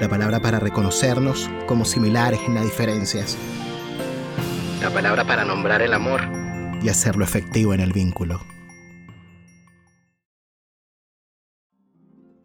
[0.00, 3.36] La palabra para reconocernos como similares en las diferencias.
[4.80, 6.20] La palabra para nombrar el amor
[6.80, 8.40] y hacerlo efectivo en el vínculo.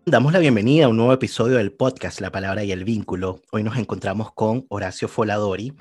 [0.07, 3.43] Damos la bienvenida a un nuevo episodio del podcast La Palabra y el Vínculo.
[3.51, 5.73] Hoy nos encontramos con Horacio Foladori.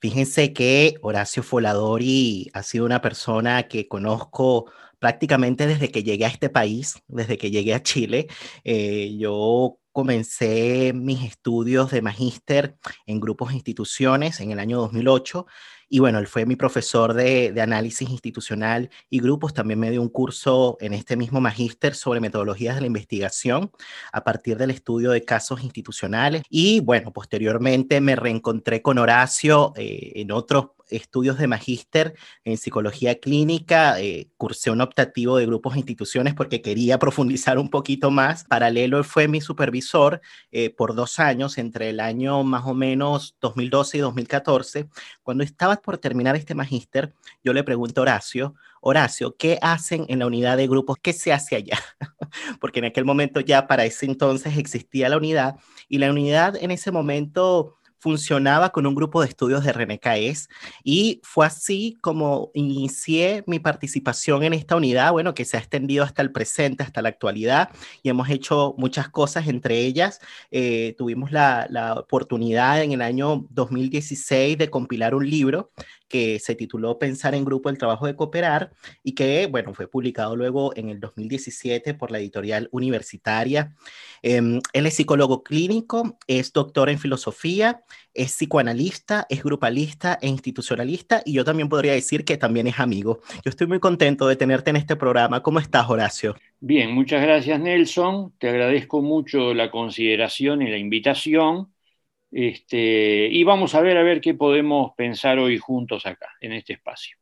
[0.00, 6.28] Fíjense que Horacio Foladori ha sido una persona que conozco prácticamente desde que llegué a
[6.28, 8.26] este país, desde que llegué a Chile.
[8.64, 12.76] Eh, yo comencé mis estudios de magíster
[13.06, 15.46] en grupos e instituciones en el año 2008
[15.94, 19.52] y bueno, él fue mi profesor de, análisis institucional y grupos.
[19.52, 23.70] También me dio un curso en este mismo magíster sobre metodologías de la investigación
[24.10, 26.44] a partir del estudio de casos institucionales.
[26.48, 33.18] Y bueno, posteriormente me reencontré con Horacio eh, en otros estudios de magíster en psicología
[33.18, 38.44] clínica, eh, cursé un optativo de grupos e instituciones porque quería profundizar un poquito más.
[38.44, 43.98] Paralelo fue mi supervisor eh, por dos años, entre el año más o menos 2012
[43.98, 44.88] y 2014.
[45.22, 47.12] Cuando estaba por terminar este magíster,
[47.42, 50.96] yo le pregunto a Horacio, Horacio, ¿qué hacen en la unidad de grupos?
[51.00, 51.78] ¿Qué se hace allá?
[52.60, 55.56] porque en aquel momento ya para ese entonces existía la unidad
[55.88, 60.48] y la unidad en ese momento funcionaba con un grupo de estudios de René Caes
[60.82, 66.02] y fue así como inicié mi participación en esta unidad, bueno, que se ha extendido
[66.02, 67.70] hasta el presente, hasta la actualidad
[68.02, 70.18] y hemos hecho muchas cosas, entre ellas
[70.50, 75.70] eh, tuvimos la, la oportunidad en el año 2016 de compilar un libro
[76.12, 78.70] que se tituló Pensar en Grupo, el trabajo de cooperar,
[79.02, 83.74] y que, bueno, fue publicado luego en el 2017 por la editorial universitaria.
[84.20, 91.22] Em, él es psicólogo clínico, es doctor en filosofía, es psicoanalista, es grupalista e institucionalista,
[91.24, 93.20] y yo también podría decir que también es amigo.
[93.42, 95.42] Yo estoy muy contento de tenerte en este programa.
[95.42, 96.36] ¿Cómo estás, Horacio?
[96.60, 98.34] Bien, muchas gracias, Nelson.
[98.38, 101.71] Te agradezco mucho la consideración y la invitación.
[102.32, 106.72] Este, y vamos a ver a ver qué podemos pensar hoy juntos acá, en este
[106.72, 107.21] espacio.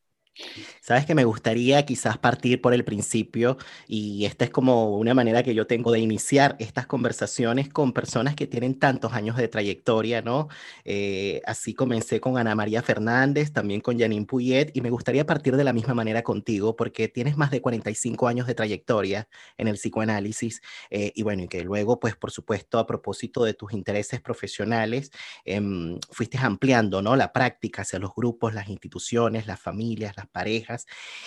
[0.81, 5.43] Sabes que me gustaría quizás partir por el principio y esta es como una manera
[5.43, 10.23] que yo tengo de iniciar estas conversaciones con personas que tienen tantos años de trayectoria,
[10.23, 10.49] ¿no?
[10.84, 15.56] Eh, así comencé con Ana María Fernández, también con Janine Puyet y me gustaría partir
[15.56, 19.75] de la misma manera contigo porque tienes más de 45 años de trayectoria en el
[19.77, 24.21] psicoanálisis eh, y bueno, y que luego, pues por supuesto, a propósito de tus intereses
[24.21, 25.11] profesionales,
[25.45, 27.17] em, fuiste ampliando, ¿no?
[27.17, 30.87] La práctica hacia los grupos, las instituciones, las familias, las parejas.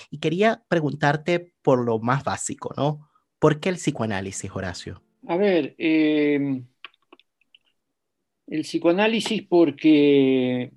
[0.10, 3.10] Y quería preguntarte por lo más básico, ¿no?
[3.40, 5.02] ¿Por qué el psicoanálisis, Horacio?
[5.28, 6.66] A ver, em,
[8.48, 10.72] el psicoanálisis porque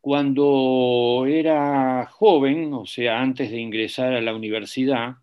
[0.00, 5.16] cuando era joven, o sea, antes de ingresar a la universidad,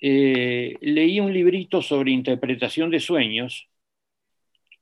[0.00, 3.68] eh, leí un librito sobre interpretación de sueños,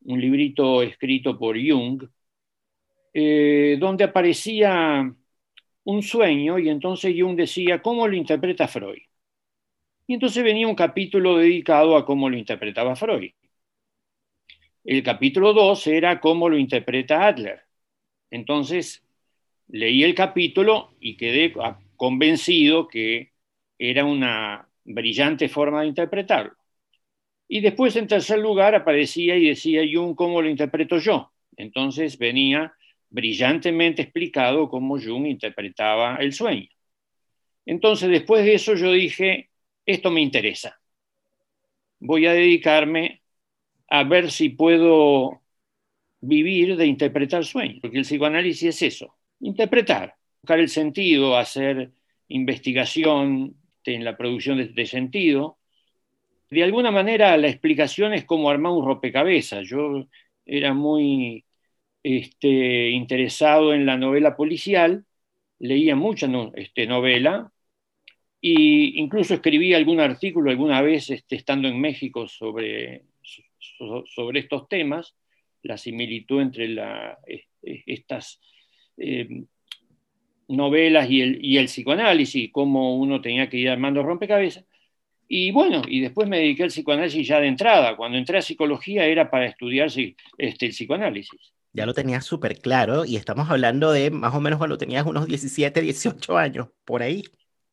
[0.05, 2.05] un librito escrito por Jung,
[3.15, 5.15] eh, donde aparecía
[5.85, 9.03] un sueño y entonces Jung decía, ¿cómo lo interpreta Freud?
[10.07, 13.31] Y entonces venía un capítulo dedicado a cómo lo interpretaba Freud.
[14.85, 17.63] El capítulo 2 era cómo lo interpreta Adler.
[18.31, 19.05] Entonces
[19.69, 21.53] leí el capítulo y quedé
[21.97, 23.33] convencido que
[23.79, 26.57] era una brillante forma de interpretarlo.
[27.49, 31.33] Y después, en tercer lugar, aparecía y decía Jung, ¿cómo lo interpreto yo?
[31.57, 32.75] Entonces venía
[33.13, 36.69] brillantemente explicado cómo Jung interpretaba el sueño.
[37.67, 39.51] Entonces, después de eso, yo dije,
[39.87, 40.81] esto me interesa.
[42.01, 43.23] Voy a dedicarme
[43.89, 45.43] a ver si puedo
[46.21, 51.91] vivir de interpretar sueños, porque el psicoanálisis es eso, interpretar, buscar el sentido, hacer
[52.29, 53.55] investigación
[53.85, 55.59] en la producción de, sentido.
[56.51, 59.67] De alguna manera, la explicación es como armar un rompecabezas.
[59.69, 60.07] Yo
[60.47, 61.45] era muy
[62.03, 65.05] este, interesado en la novela policial,
[65.59, 67.53] leía mucha este, novela
[68.43, 73.05] e incluso escribí algún artículo alguna vez este, estando en México sobre,
[74.07, 75.15] sobre estos temas,
[75.63, 77.19] la similitud entre la,
[77.63, 78.41] estas
[78.97, 79.45] eh,
[80.49, 84.65] novelas y el, y el psicoanálisis, cómo uno tenía que ir armando rompecabezas.
[85.29, 87.97] Y bueno, y después me dediqué al psicoanálisis ya de entrada.
[87.97, 91.53] Cuando entré a psicología era para estudiar este, el psicoanálisis.
[91.73, 95.27] Ya lo tenías súper claro y estamos hablando de más o menos cuando tenías unos
[95.27, 97.25] 17, 18 años, por ahí.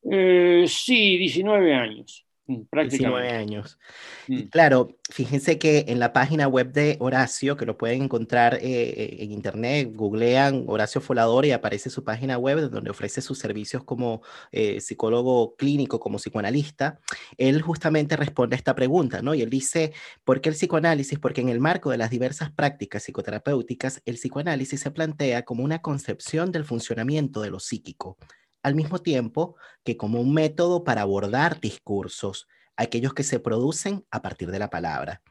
[0.03, 2.25] Eh, sí, 19 años.
[2.49, 3.27] Mm, prácticamente.
[3.27, 3.79] 19 años.
[4.27, 4.41] Mm.
[4.49, 9.17] Claro, fíjense que en la página web de Horacio, que lo pueden encontrar eh, eh,
[9.19, 14.23] en internet, googlean Horacio Folador y aparece su página web donde ofrece sus servicios como
[14.51, 16.99] eh, psicólogo clínico, como psicoanalista.
[17.37, 19.35] Él justamente responde a esta pregunta, ¿no?
[19.35, 19.93] Y él dice,
[20.23, 21.19] ¿por qué el psicoanálisis?
[21.19, 25.83] Porque en el marco de las diversas prácticas psicoterapéuticas, el psicoanálisis se plantea como una
[25.83, 28.17] concepción del funcionamiento de lo psíquico
[28.63, 34.21] al mismo tiempo que como un método para abordar discursos, aquellos que se producen a
[34.21, 35.21] partir de la palabra.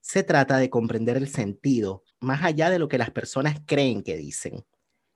[0.00, 4.16] Se trata de comprender el sentido más allá de lo que las personas creen que
[4.16, 4.64] dicen,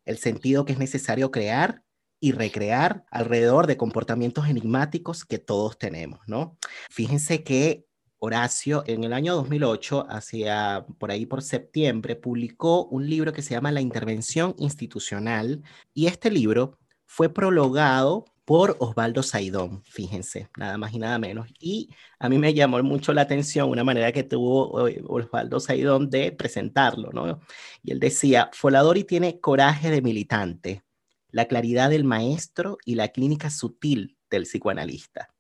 [0.04, 1.82] el sentido que es necesario crear
[2.20, 6.58] y recrear alrededor de comportamientos enigmáticos que todos tenemos, ¿no?
[6.90, 7.86] Fíjense que
[8.22, 13.54] Horacio en el año 2008, hacia por ahí por septiembre, publicó un libro que se
[13.54, 15.62] llama La intervención institucional
[15.94, 16.78] y este libro
[17.12, 21.48] fue prologado por Osvaldo Saidón, fíjense, nada más y nada menos.
[21.58, 21.90] Y
[22.20, 26.30] a mí me llamó mucho la atención una manera que tuvo eh, Osvaldo Saidón de
[26.30, 27.40] presentarlo, ¿no?
[27.82, 30.84] Y él decía, Foladori tiene coraje de militante,
[31.32, 35.34] la claridad del maestro y la clínica sutil del psicoanalista.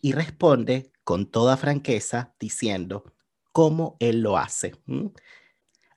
[0.00, 3.04] Y responde con toda franqueza diciendo
[3.52, 4.74] cómo él lo hace.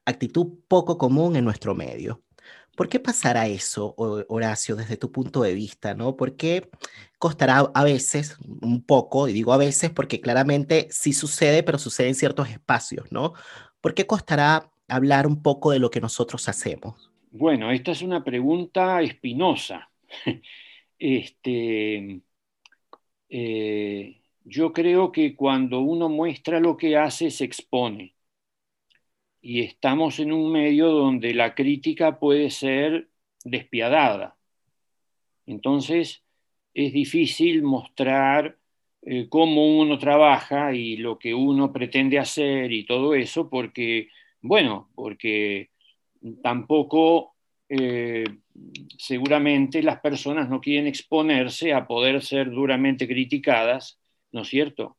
[0.04, 2.22] Actitud poco común en nuestro medio
[2.76, 5.94] ¿Por qué pasará eso, Horacio, desde tu punto de vista?
[5.94, 6.16] ¿no?
[6.16, 6.70] ¿Por qué
[7.20, 12.08] costará a veces, un poco, y digo a veces porque claramente sí sucede, pero sucede
[12.08, 13.34] en ciertos espacios, ¿no?
[13.82, 17.12] ¿Por qué costará hablar un poco de lo que nosotros hacemos?
[17.32, 19.90] Bueno, esta es una pregunta espinosa.
[21.00, 22.22] este,
[23.30, 28.16] eh, yo creo que cuando uno muestra lo que hace, se expone
[29.42, 33.10] y estamos en un medio donde la crítica puede ser
[33.44, 34.38] despiadada.
[35.46, 36.24] Entonces,
[36.74, 38.58] es difícil mostrar
[39.02, 44.10] eh, cómo uno trabaja y lo que uno pretende hacer y todo eso, porque,
[44.42, 45.72] bueno, porque
[46.44, 47.36] tampoco
[47.68, 48.26] eh,
[48.98, 54.00] seguramente las personas no quieren exponerse a poder ser duramente criticadas,
[54.32, 54.98] ¿no es cierto?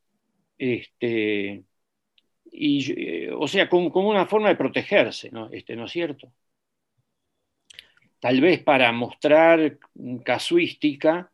[0.59, 1.63] Este,
[2.53, 5.49] y, eh, o sea, como, una forma de protegerse, ¿no?
[5.51, 6.33] Este, ¿no es cierto?
[8.21, 9.79] Tal vez para mostrar
[10.25, 11.33] casuística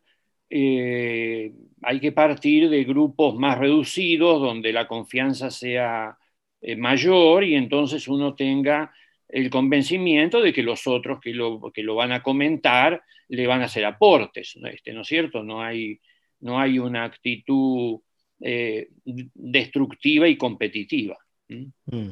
[0.50, 6.17] eh, hay que partir de grupos más reducidos, donde la confianza sea
[6.61, 8.93] eh, mayor y entonces uno tenga
[9.29, 13.61] el convencimiento de que los otros que lo, que lo van a comentar le van
[13.62, 15.43] a hacer aportes, este, ¿no es cierto?
[15.43, 16.00] No hay,
[16.41, 18.00] no hay una actitud
[18.40, 21.17] eh, destructiva y competitiva.
[21.49, 22.11] Mm.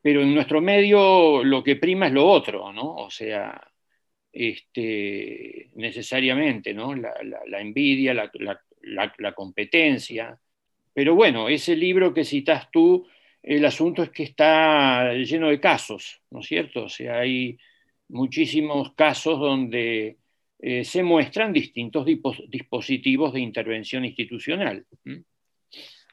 [0.00, 2.94] Pero en nuestro medio lo que prima es lo otro, ¿no?
[2.94, 3.60] O sea,
[4.32, 6.94] este, necesariamente, ¿no?
[6.94, 10.38] La, envidia, la, competencia.
[10.94, 13.06] Pero bueno, ese libro que citas tú,
[13.42, 16.84] el asunto es que está lleno de casos, ¿no es cierto?
[16.84, 17.58] O sea, hay
[18.08, 20.16] muchísimos casos donde
[20.60, 24.84] eh, se muestran distintos dispositivos de intervención institucional.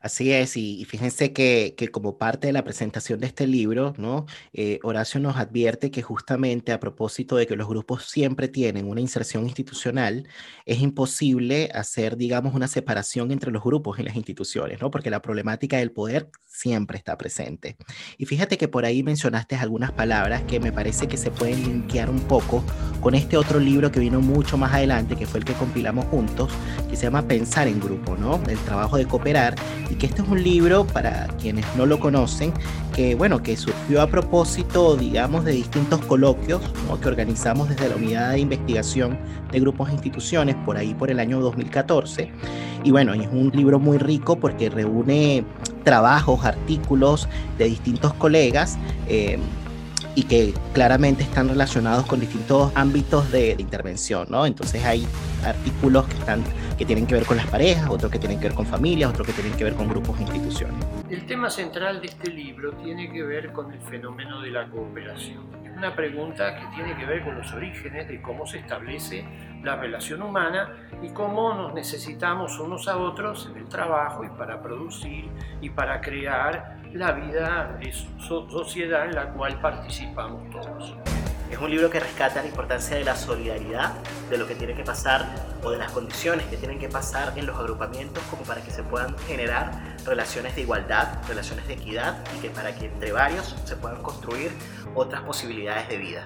[0.02, 4.28] Así es, y, fíjense que, como parte de la presentación de este libro, ¿no?
[4.54, 9.02] Eh, Horacio nos advierte que justamente a propósito de que los grupos siempre tienen una
[9.02, 10.28] inserción institucional,
[10.66, 14.92] es imposible hacer, digamos, una separación entre los grupos en las instituciones, ¿no?
[14.92, 17.76] Porque la problemática del poder siempre está presente.
[18.18, 22.10] Y fíjate que por ahí mencionaste algunas palabras que me parece que se pueden linkear
[22.10, 22.64] un poco
[23.02, 26.52] con este otro libro que vino mucho más adelante, que fue el que compilamos juntos,
[26.90, 28.42] que se llama Pensar en Grupo, ¿no?
[28.48, 29.56] El trabajo de cooperar
[29.94, 32.52] que este es un libro, para quienes no lo conocen,
[32.96, 36.62] que bueno, que surgió a propósito, digamos, de distintos coloquios
[37.02, 39.18] que organizamos desde la unidad de investigación
[39.52, 42.32] de grupos e instituciones por ahí por el año 2014.
[42.84, 45.44] Y bueno, es un libro muy rico porque reúne
[45.84, 47.28] trabajos, artículos
[47.58, 48.78] de distintos colegas.
[49.08, 49.38] Eh,
[50.16, 54.46] y que claramente están relacionados con distintos ámbitos de, intervención, ¿no?
[54.46, 55.06] Entonces hay
[55.46, 56.44] artículos que, están,
[56.78, 59.28] que tienen que ver con las parejas, otros que tienen que ver con familias, otros
[59.28, 60.86] que tienen que ver con grupos e instituciones.
[61.10, 65.44] El tema central de este libro tiene que ver con el fenómeno de la cooperación.
[65.66, 69.26] Es una pregunta que tiene que ver con los orígenes de cómo se establece
[69.64, 70.70] la relación humana
[71.02, 75.30] y cómo nos necesitamos unos a otros en el trabajo y para producir
[75.60, 77.94] y para crear la vida de
[78.26, 80.96] sociedad en la cual participamos todos.
[81.52, 83.94] Es un libro que rescata la importancia de la solidaridad,
[84.30, 85.26] de lo que tiene que pasar
[85.62, 88.82] o de las condiciones que tienen que pasar en los agrupamientos como para que se
[88.82, 93.76] puedan generar relaciones de igualdad, relaciones de equidad y que para que entre varios se
[93.76, 94.52] puedan construir
[94.96, 96.24] otras posibilidades de vida.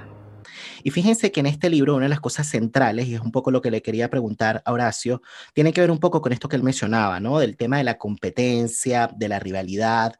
[0.83, 3.51] Y fíjense que en este libro una de las cosas centrales, y es un poco
[3.51, 5.21] lo que le quería preguntar a Horacio,
[5.53, 7.39] tiene que ver un poco con esto que él mencionaba, ¿no?
[7.39, 10.15] Del tema de la competencia, de la rivalidad.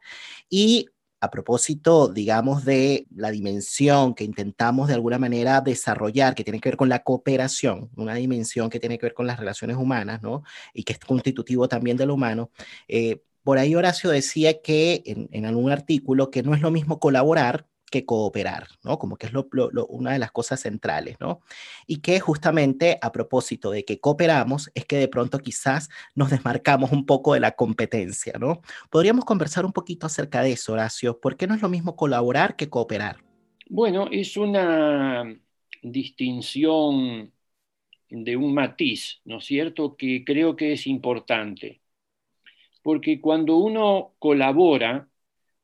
[0.50, 0.90] Y
[1.22, 6.70] a propósito, digamos, de la dimensión que intentamos de alguna manera desarrollar, que tiene que
[6.70, 10.44] ver con la cooperación, una dimensión que tiene que ver con las relaciones humanas, ¿no?
[10.74, 12.52] Y que es constitutivo también de lo humano.
[12.88, 17.00] Eh, por ahí Horacio decía que en, en, algún artículo que no es lo mismo
[17.00, 18.98] colaborar que cooperar, ¿no?
[19.00, 19.48] Como que es lo,
[19.88, 21.42] una de las cosas centrales, ¿no?
[21.88, 26.92] Y que justamente a propósito de que cooperamos es que de pronto quizás nos desmarcamos
[26.92, 28.62] un poco de la competencia, ¿no?
[28.90, 31.20] Podríamos conversar un poquito acerca de eso, Horacio.
[31.20, 33.18] ¿Por qué no es lo mismo colaborar que cooperar?
[33.70, 35.24] Bueno, es una
[35.82, 37.32] distinción
[38.10, 41.82] de un matiz, ¿no es cierto?, que creo que es importante.
[42.82, 45.08] Porque cuando uno colabora,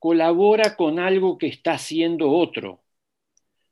[0.06, 2.84] colabora con algo que está haciendo otro.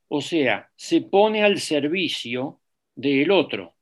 [0.08, 2.58] O sea, se pone al servicio
[2.96, 3.76] del otro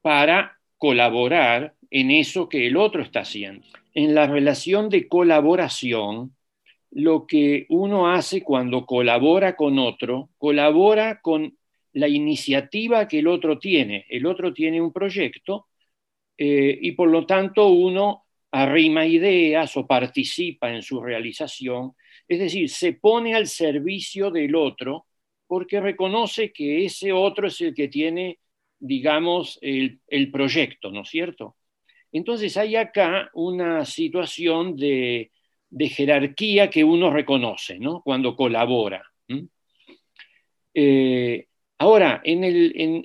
[0.00, 3.66] para colaborar en eso que el otro está haciendo.
[3.92, 6.34] En la relación de colaboración,
[6.90, 11.58] lo que uno hace cuando colabora con otro, colabora con
[11.92, 14.06] la iniciativa que el otro tiene.
[14.08, 15.66] El otro tiene un proyecto
[16.38, 18.23] eh, y por lo tanto uno
[18.54, 21.94] arrima ideas o participa en su realización,
[22.28, 25.06] es decir, se pone al servicio del otro
[25.48, 28.38] porque reconoce que ese otro es el que tiene,
[28.78, 31.56] digamos, el, proyecto, ¿no es cierto?
[32.12, 35.32] Entonces hay acá una situación de,
[35.76, 38.02] jerarquía que uno reconoce, ¿no?
[38.02, 39.02] Cuando colabora.
[40.72, 41.46] Eh,
[41.78, 42.44] ahora, en,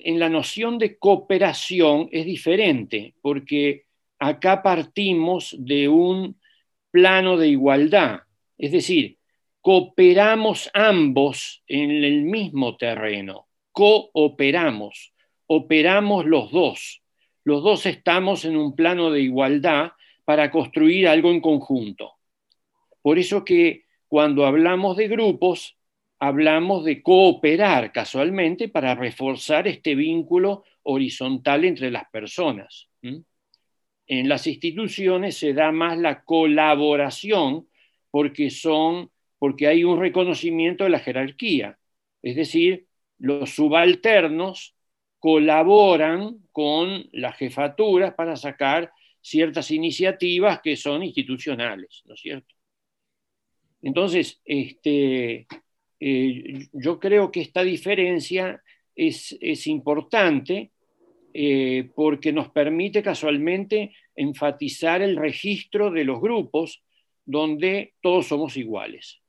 [0.04, 3.89] en la noción de cooperación es diferente, porque
[4.20, 6.38] acá partimos de un
[6.90, 8.20] plano de igualdad,
[8.58, 9.18] es decir,
[9.62, 15.14] cooperamos ambos en el mismo terreno, cooperamos,
[15.46, 17.02] operamos los dos,
[17.44, 19.92] los dos estamos en un plano de igualdad
[20.24, 22.12] para construir algo en conjunto.
[23.02, 25.78] Por eso que cuando hablamos de grupos,
[26.18, 32.90] hablamos de cooperar casualmente para reforzar este vínculo horizontal entre las personas
[34.10, 37.68] en las instituciones se da más la colaboración
[38.10, 41.78] porque son porque hay un reconocimiento de la jerarquía,
[42.20, 42.86] es decir,
[43.18, 44.74] los subalternos
[45.18, 52.54] colaboran con las jefaturas para sacar ciertas iniciativas que son institucionales, ¿no es cierto?
[53.80, 55.46] Entonces, este,
[56.00, 58.60] eh, yo creo que esta diferencia
[58.94, 60.72] es, es importante
[61.34, 66.82] eh, porque nos permite casualmente enfatizar el registro de los grupos
[67.24, 69.19] donde todos somos iguales.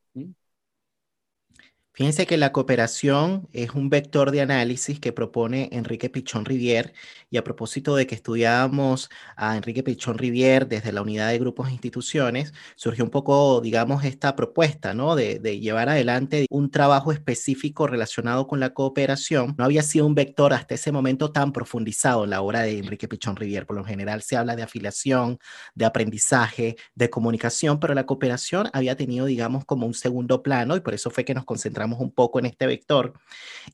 [1.94, 6.94] Fíjense que la cooperación es un vector de análisis que propone Enrique Pichón Rivier
[7.30, 11.68] y a propósito de que estudiábamos a Enrique Pichón Rivier desde la unidad de grupos
[11.68, 15.16] e instituciones, surgió un poco, digamos, esta propuesta, ¿no?
[15.16, 19.54] De, de llevar adelante un trabajo específico relacionado con la cooperación.
[19.58, 23.10] No había sido un vector hasta ese momento tan profundizado en la obra de Enrique
[23.10, 23.66] Pichón Rivier.
[23.66, 25.40] Por lo general se habla de afiliación,
[25.76, 30.80] de aprendizaje, de comunicación, pero la cooperación había tenido, digamos, como un segundo plano y
[30.80, 33.14] por eso fue que nos concentramos un poco en este vector.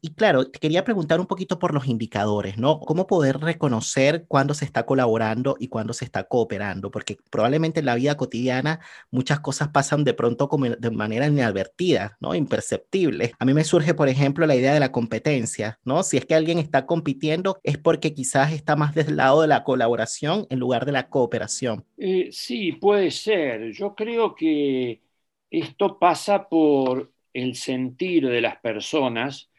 [0.01, 2.79] Y claro, te quería preguntar un poquito por los indicadores, ¿no?
[2.79, 6.91] ¿Cómo poder reconocer cuándo se está colaborando y cuándo se está cooperando?
[6.91, 8.79] Porque probablemente en la vida cotidiana
[9.11, 12.35] muchas cosas pasan de pronto como de manera inadvertida, ¿no?
[12.35, 13.33] Imperceptible.
[13.39, 16.03] A mí me surge, por ejemplo, la idea de la competencia, ¿no?
[16.03, 19.63] Si es que alguien está compitiendo es porque quizás está más del lado de la
[19.63, 21.85] colaboración en lugar de la cooperación.
[21.97, 23.71] Eh, sí, puede ser.
[23.71, 25.01] Yo creo que
[25.49, 29.51] esto pasa por el sentir de las personas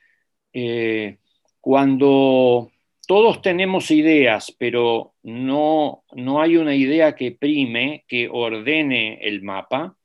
[0.53, 1.19] eh,
[1.61, 2.73] cuando
[3.07, 9.97] todos tenemos ideas, pero no, no hay una idea que prime, que ordene el mapa,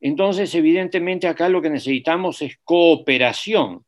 [0.00, 3.84] entonces evidentemente acá lo que necesitamos es cooperación,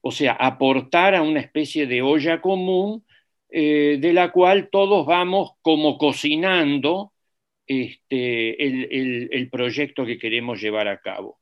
[0.00, 3.04] o sea, aportar a una especie de olla común
[3.50, 7.12] eh, de la cual todos vamos como cocinando
[7.66, 11.38] este, el proyecto que queremos llevar a cabo.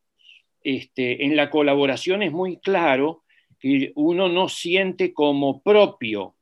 [0.64, 3.22] Este, en la colaboración es muy claro
[3.60, 6.36] que uno no siente como propio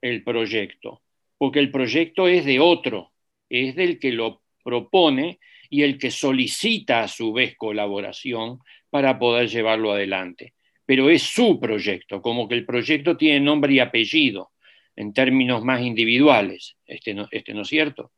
[0.00, 1.02] el proyecto,
[1.36, 3.12] porque el proyecto es de otro,
[3.50, 9.48] es del que lo propone y el que solicita a su vez colaboración para poder
[9.48, 10.54] llevarlo adelante.
[10.86, 14.52] pero es su proyecto, como que el proyecto tiene nombre y apellido
[14.94, 16.76] en términos más individuales.
[16.86, 18.12] Este no, este no es cierto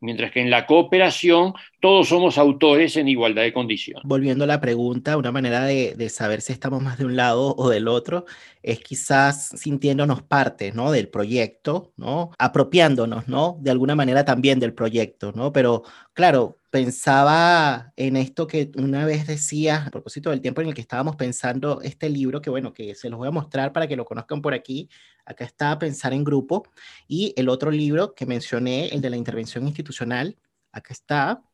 [0.00, 4.02] mientras que en la cooperación todos somos autores en igualdad de condiciones.
[4.04, 7.54] Volviendo a la pregunta, una manera de, de, saber si estamos más de un lado
[7.56, 8.24] o del otro
[8.62, 10.90] es quizás sintiéndonos parte ¿no?
[10.90, 12.30] del proyecto, ¿no?
[12.38, 13.58] apropiándonos ¿no?
[13.60, 15.52] de alguna manera también del proyecto, ¿no?
[15.52, 15.82] pero
[16.14, 20.80] claro, pensaba en esto que una vez decía, a propósito del tiempo en el que
[20.80, 24.04] estábamos pensando este libro, que bueno, que se los voy a mostrar para que lo
[24.04, 24.88] conozcan por aquí.
[25.24, 26.64] Acá está Pensar en Grupo.
[27.06, 30.36] Y el otro libro que mencioné, el de la intervención institucional,
[30.72, 31.44] acá está,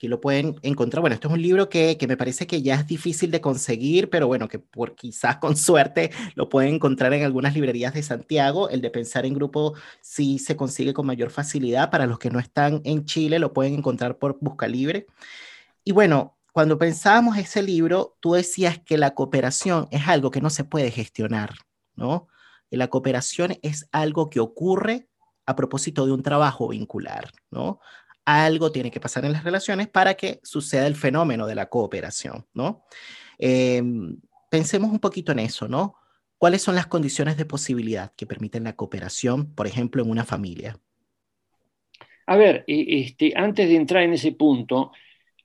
[0.00, 1.02] Aquí lo pueden encontrar.
[1.02, 4.08] Bueno, esto es un libro que, que, me parece que ya es difícil de conseguir,
[4.08, 8.70] pero bueno, que por quizás con suerte lo pueden encontrar en algunas librerías de Santiago.
[8.70, 11.90] El de Pensar en Grupo sí se consigue con mayor facilidad.
[11.90, 15.06] Para los que no están en Chile, lo pueden encontrar por Busca Libre.
[15.84, 20.48] Y bueno, cuando pensábamos ese libro, tú decías que la cooperación es algo que no
[20.48, 21.56] se puede gestionar,
[21.94, 22.26] ¿no?
[22.70, 25.10] la cooperación es algo que ocurre
[25.44, 27.80] a propósito de un trabajo vincular, ¿no?
[28.24, 32.46] Algo tiene que pasar en las relaciones para que suceda el fenómeno de la cooperación,
[32.54, 32.84] ¿no?
[33.38, 34.18] Em,
[34.50, 35.94] pensemos un poquito en eso, ¿no?
[36.38, 40.78] ¿Cuáles son las condiciones de posibilidad que permiten la cooperación, por ejemplo, en una familia?
[42.26, 44.92] A ver, este, antes de entrar en ese punto,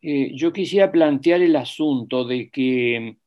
[0.01, 3.17] eh, yo quisiera plantear el asunto de que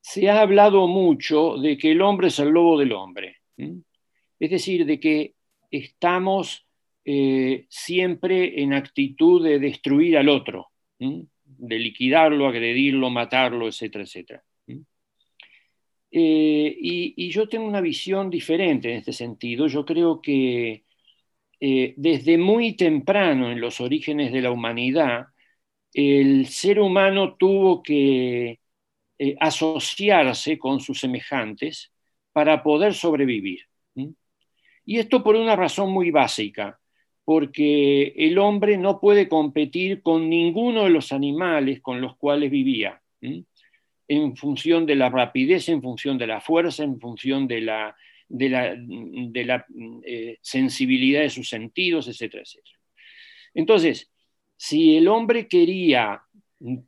[0.00, 3.36] se ha hablado mucho de que el hombre es el lobo del hombre.
[3.56, 5.34] Es decir, de que
[5.70, 6.66] estamos
[7.04, 14.44] eh, siempre en actitud de destruir al otro, de liquidarlo, agredirlo, matarlo, etcétera, etcétera.
[16.12, 19.66] Eh, y, yo tengo una visión diferente en este sentido.
[19.68, 20.84] Yo creo que
[21.60, 25.26] eh, desde muy temprano en los orígenes de la humanidad,
[25.94, 28.60] el ser humano tuvo que
[29.38, 31.92] asociarse con sus semejantes
[32.32, 33.60] para poder sobrevivir.
[34.84, 36.79] Y esto por una razón muy básica
[37.30, 43.00] porque el hombre no puede competir con ninguno de los animales con los cuales vivía,
[44.08, 47.94] en función de la rapidez, en función de la fuerza, en función de la,
[50.04, 52.78] eh, sensibilidad de sus sentidos, etcétera, etcétera.
[53.54, 54.10] Entonces,
[54.56, 56.22] si el hombre quería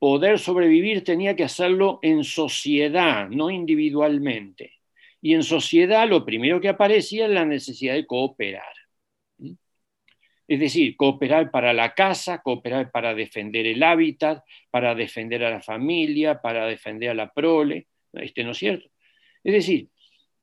[0.00, 4.72] poder sobrevivir, tenía que hacerlo en sociedad, no individualmente.
[5.20, 8.81] Y en sociedad lo primero que aparecía es la necesidad de cooperar.
[10.52, 15.62] Es decir, cooperar para la casa, cooperar para defender el hábitat, para defender a la
[15.62, 18.90] familia, para defender a la prole, este, ¿no es cierto?
[19.42, 19.88] Es decir,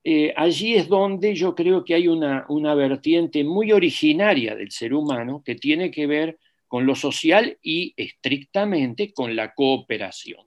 [0.04, 4.95] eh, allí es donde yo creo que hay una, una vertiente muy originaria del ser
[4.95, 10.43] humano que tiene que ver con lo social y estrictamente con la cooperación.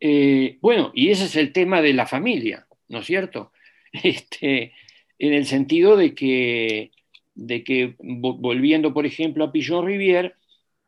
[0.00, 3.52] Eh, bueno, y ese es el tema de la familia, ¿no es cierto?
[3.92, 4.72] Este,
[5.18, 6.92] en el sentido de que
[7.40, 10.34] de que, volviendo por ejemplo a Pillon Rivière,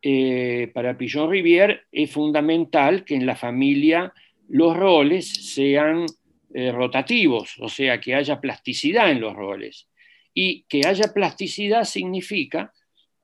[0.02, 4.12] eh, para Pillon Rivière es fundamental que en la familia
[4.48, 6.06] los roles sean
[6.52, 9.88] eh, rotativos, o sea, que haya plasticidad en los roles.
[10.34, 12.72] Y que haya plasticidad significa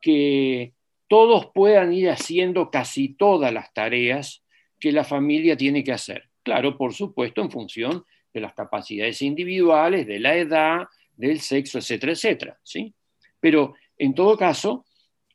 [0.01, 0.73] que
[1.09, 4.43] todos puedan ir haciendo casi todas las tareas
[4.81, 6.25] que la familia tiene que hacer.
[6.43, 10.87] Claro, por supuesto, en función de las capacidades individuales, de la edad,
[11.17, 12.59] del sexo, etcétera, etcétera.
[12.63, 12.95] ¿sí?
[13.41, 14.85] Pero en todo caso,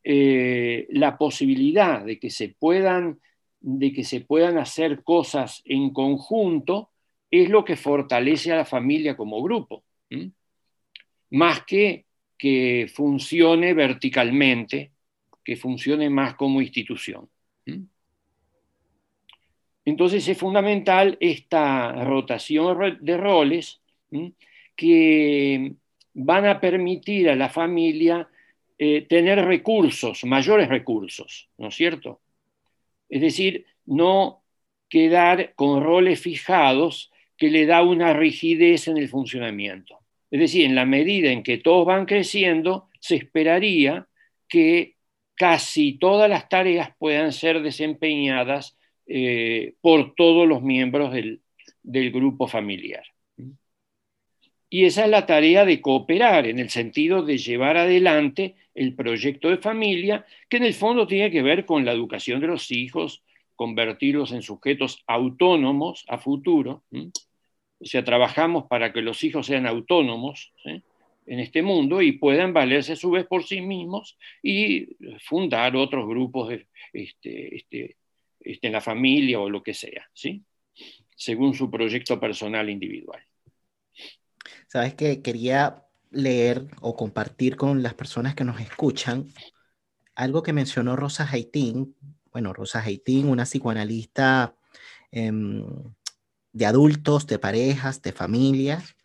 [0.03, 3.19] eh, la posibilidad de que, se puedan,
[3.59, 6.91] de que se puedan hacer cosas en conjunto
[7.31, 9.83] es lo que fortalece a la familia como grupo,
[11.29, 12.05] más que
[12.43, 14.91] que funcione verticalmente,
[15.45, 17.29] que funcione más como institución.
[19.85, 23.81] Entonces es fundamental esta rotación de roles
[24.75, 25.75] que
[26.13, 28.27] van a permitir a la familia
[28.77, 32.21] eh, tener recursos, mayores recursos, ¿no es cierto?
[33.09, 34.43] Es decir, no
[34.89, 39.99] quedar con roles fijados que le da una rigidez en el funcionamiento.
[40.31, 44.07] Es decir, en la medida en que todos van creciendo, se esperaría
[44.47, 44.95] que
[45.35, 53.03] casi todas las tareas puedan ser desempeñadas eh, por todos los miembros del grupo familiar.
[54.73, 59.49] Y esa es la tarea de cooperar, en el sentido de llevar adelante el proyecto
[59.49, 63.21] de familia, que en el fondo tiene que ver con la educación de los hijos,
[63.55, 66.81] convertirlos en sujetos autónomos a futuro.
[66.91, 72.93] O sea, trabajamos para que los hijos sean autónomos en este mundo y puedan valerse
[72.93, 74.87] a su vez por sí mismos y
[75.19, 76.51] fundar otros grupos
[76.91, 77.97] este, este,
[78.39, 80.09] este, en la familia o lo que sea,
[81.15, 83.23] según su proyecto personal individual.
[84.73, 89.27] Sabes que quería leer o compartir con las personas que nos escuchan
[90.15, 91.95] algo que mencionó Rosa Haitín.
[92.31, 94.55] Bueno, Rosa Haitín, una psicoanalista
[95.11, 95.63] em,
[96.53, 98.95] de adultos, de parejas, de familias,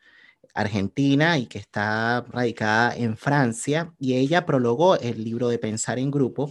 [0.54, 3.92] argentina y que está radicada en Francia.
[3.98, 6.50] Y ella prologó el libro de Pensar en Grupo.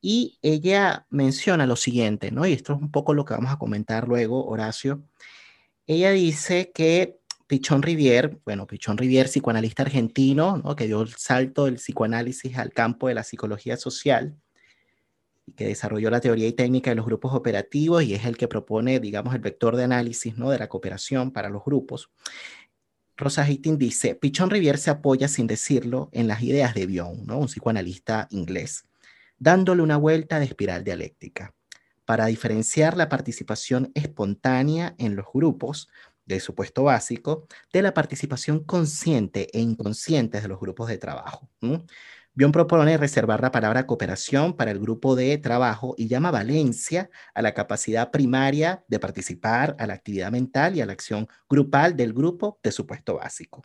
[0.00, 2.46] Y ella menciona lo siguiente, ¿no?
[2.46, 5.02] Y esto es un poco lo que vamos a comentar luego, Horacio.
[5.88, 10.76] Ella dice que Pichón Rivier, bueno, Pichón Rivier, psicoanalista argentino, ¿no?
[10.76, 14.36] que dio el salto del psicoanálisis al campo de la psicología social
[15.46, 18.48] y que desarrolló la teoría y técnica de los grupos operativos y es el que
[18.48, 20.50] propone, digamos, el vector de análisis ¿no?
[20.50, 22.10] de la cooperación para los grupos.
[23.16, 27.38] Rosa Hittin dice, Pichón Rivier se apoya sin decirlo en las ideas de Bion, ¿no?
[27.38, 28.84] un psicoanalista inglés,
[29.38, 31.54] dándole una vuelta de espiral dialéctica
[32.04, 35.88] para diferenciar la participación espontánea en los grupos
[36.28, 41.50] del supuesto básico de la participación consciente e inconsciente de los grupos de trabajo.
[42.34, 47.42] Bion propone reservar la palabra cooperación para el grupo de trabajo y llama valencia a
[47.42, 52.12] la capacidad primaria de participar, a la actividad mental y a la acción grupal del
[52.12, 53.64] grupo de supuesto básico.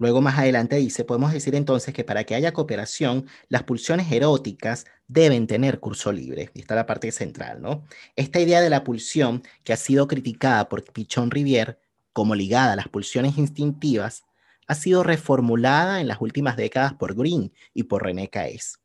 [0.00, 4.86] Luego más adelante dice, podemos decir entonces que para que haya cooperación, las pulsiones eróticas
[5.08, 6.50] deben tener curso libre.
[6.54, 7.84] Y está la parte central, ¿no?
[8.16, 11.78] Esta idea de la pulsión, que ha sido criticada por Pichón Rivier
[12.14, 14.24] como ligada a las pulsiones instintivas,
[14.66, 18.80] ha sido reformulada en las últimas décadas por Green y por René Caes.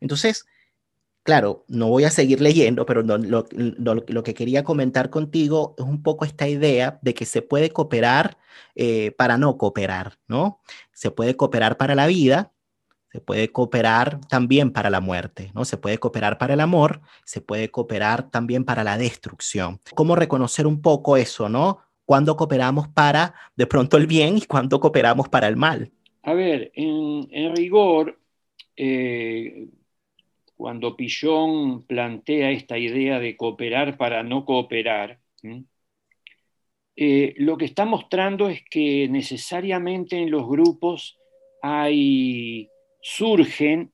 [0.00, 0.46] Entonces,
[1.30, 6.24] claro, no voy a seguir leyendo, pero lo, que quería comentar contigo es un poco
[6.24, 8.36] esta idea de que se puede cooperar
[8.74, 10.60] eh, para no cooperar, ¿no?
[10.92, 12.50] Se puede cooperar para la vida,
[13.12, 15.64] se puede cooperar también para la muerte, ¿no?
[15.64, 19.78] Se puede cooperar para el amor, se puede cooperar también para la destrucción.
[19.94, 21.78] ¿Cómo reconocer un poco eso, ¿no?
[22.06, 25.92] Cuando cooperamos para de pronto el bien y cuando cooperamos para el mal.
[26.24, 28.18] A ver, en, rigor,
[28.76, 29.68] eh,
[30.60, 35.18] cuando Pillón plantea esta idea de cooperar para no cooperar,
[36.94, 41.18] eh, lo que está mostrando es que necesariamente en los grupos
[43.00, 43.90] surgen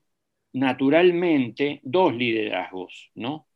[0.55, 3.47] naturalmente dos liderazgos, ¿no?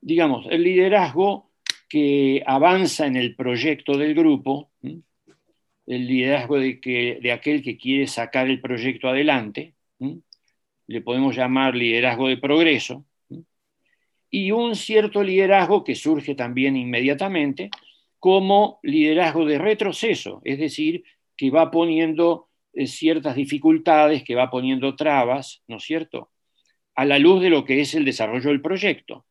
[0.00, 1.50] Digamos, el liderazgo
[1.90, 8.62] que avanza en el proyecto del grupo, el liderazgo de aquel que quiere sacar el
[8.62, 9.74] proyecto adelante,
[10.86, 13.04] le podemos llamar liderazgo de progreso,
[14.30, 17.70] y un cierto liderazgo que surge también inmediatamente
[18.18, 21.04] como liderazgo de retroceso, es decir,
[21.36, 26.30] que va poniendo eh, ciertas dificultades, que va poniendo trabas, ¿no es cierto?,
[26.96, 29.26] a la luz de lo que es el desarrollo del proyecto.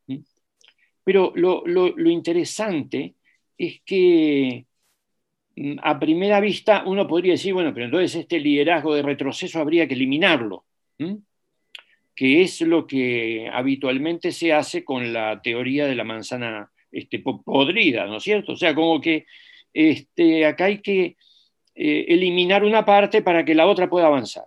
[1.04, 3.16] Pero lo, interesante
[3.58, 4.66] es que
[5.56, 9.88] mm, a primera vista uno podría decir, bueno, pero entonces este liderazgo de retroceso habría
[9.88, 10.66] que eliminarlo
[12.16, 18.06] que es lo que habitualmente se hace con la teoría de la manzana este, podrida,
[18.06, 18.54] ¿no es cierto?
[18.54, 19.26] O sea, como que
[19.74, 21.18] este, acá hay que
[21.76, 24.46] eh, eliminar una parte para que la otra pueda avanzar.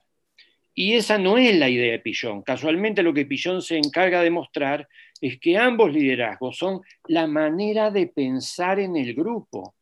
[0.74, 2.42] Y esa no es la idea de Pillón.
[2.42, 4.87] Casualmente lo que Pillón se encarga de mostrar
[5.20, 9.74] es que ambos liderazgos son la manera de pensar en el grupo.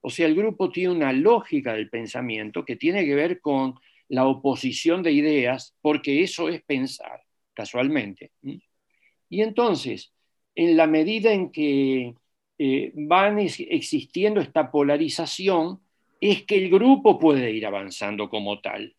[0.00, 3.74] O sea, el grupo tiene una lógica del pensamiento que tiene que ver con
[4.08, 7.25] la oposición de ideas, porque eso es pensar
[7.56, 8.30] casualmente.
[8.42, 10.12] Y entonces,
[10.54, 12.14] en la medida en que
[12.58, 15.80] eh, van existiendo esta polarización,
[16.20, 18.94] es que el grupo puede ir avanzando como tal.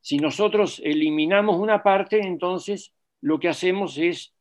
[0.00, 4.34] Si nosotros eliminamos una parte, entonces lo que hacemos es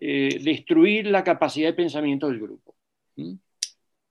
[0.00, 2.74] eh, destruir la capacidad de pensamiento del grupo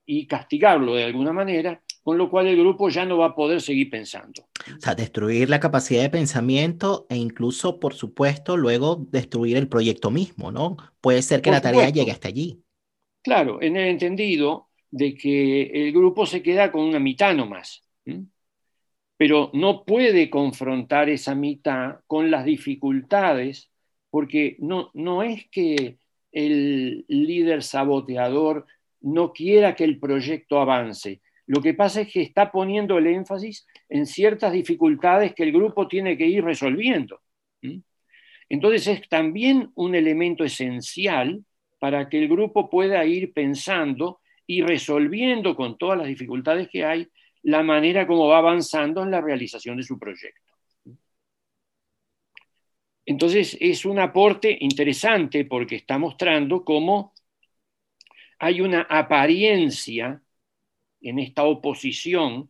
[0.06, 3.62] y castigarlo de alguna manera con lo cual el grupo ya no va a poder
[3.62, 4.48] seguir pensando.
[4.78, 10.10] O sea, destruir la capacidad de pensamiento e incluso, por supuesto, luego destruir el proyecto
[10.10, 10.78] mismo, ¿no?
[11.00, 12.64] Puede ser que la tarea llegue hasta allí.
[13.22, 17.84] Claro, en el entendido de que el grupo se queda con una mitad nomás,
[19.16, 23.70] pero no puede confrontar esa mitad con las dificultades,
[24.10, 25.98] porque no, no es que
[26.32, 28.66] el líder saboteador
[29.02, 33.68] no quiera que el proyecto avance, lo que pasa es que está poniendo el énfasis
[33.90, 37.22] en ciertas dificultades que el grupo tiene que ir resolviendo.
[38.50, 41.44] Entonces es también un elemento esencial
[41.80, 47.08] para que el grupo pueda ir pensando y resolviendo con todas las dificultades que hay
[47.44, 50.54] la manera como va avanzando en la realización de su proyecto.
[53.06, 57.14] Entonces es un aporte interesante porque está mostrando cómo
[58.40, 60.22] hay una apariencia
[61.02, 62.50] en esta oposición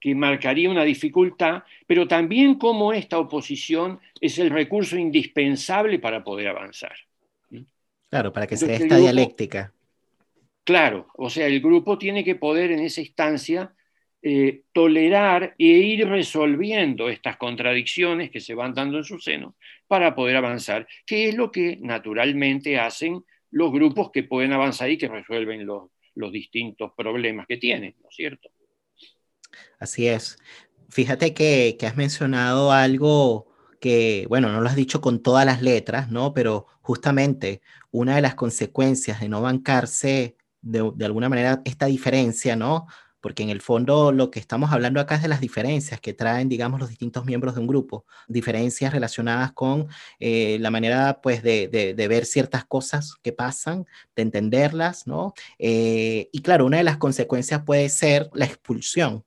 [0.00, 6.48] que marcaría una dificultad, pero también cómo esta oposición es el recurso indispensable para poder
[6.48, 6.94] avanzar.
[8.08, 9.72] Claro, para que se dé esta dialéctica.
[10.64, 13.74] Claro, o sea, el grupo tiene que poder en esa instancia
[14.22, 19.54] eh, tolerar e ir resolviendo estas contradicciones que se van dando en su seno
[19.86, 24.98] para poder avanzar, que es lo que naturalmente hacen los grupos que pueden avanzar y
[24.98, 28.50] que resuelven los, los distintos problemas que tienen, ¿no es cierto?
[29.78, 30.38] Así es.
[30.88, 33.46] Fíjate que, has mencionado algo
[33.80, 36.34] que, bueno, no lo has dicho con todas las letras, ¿no?
[36.34, 42.56] Pero justamente una de las consecuencias de no bancarse de, de alguna manera esta diferencia,
[42.56, 42.86] ¿no?
[43.26, 46.48] Porque en el fondo lo que estamos hablando acá es de las diferencias que traen,
[46.48, 49.88] digamos, los distintos miembros de un grupo, diferencias relacionadas con
[50.20, 53.84] eh, la manera, pues, de, ver ciertas cosas que pasan,
[54.14, 55.34] de entenderlas, ¿no?
[55.58, 59.24] Eh, y claro, una de las consecuencias puede ser la expulsión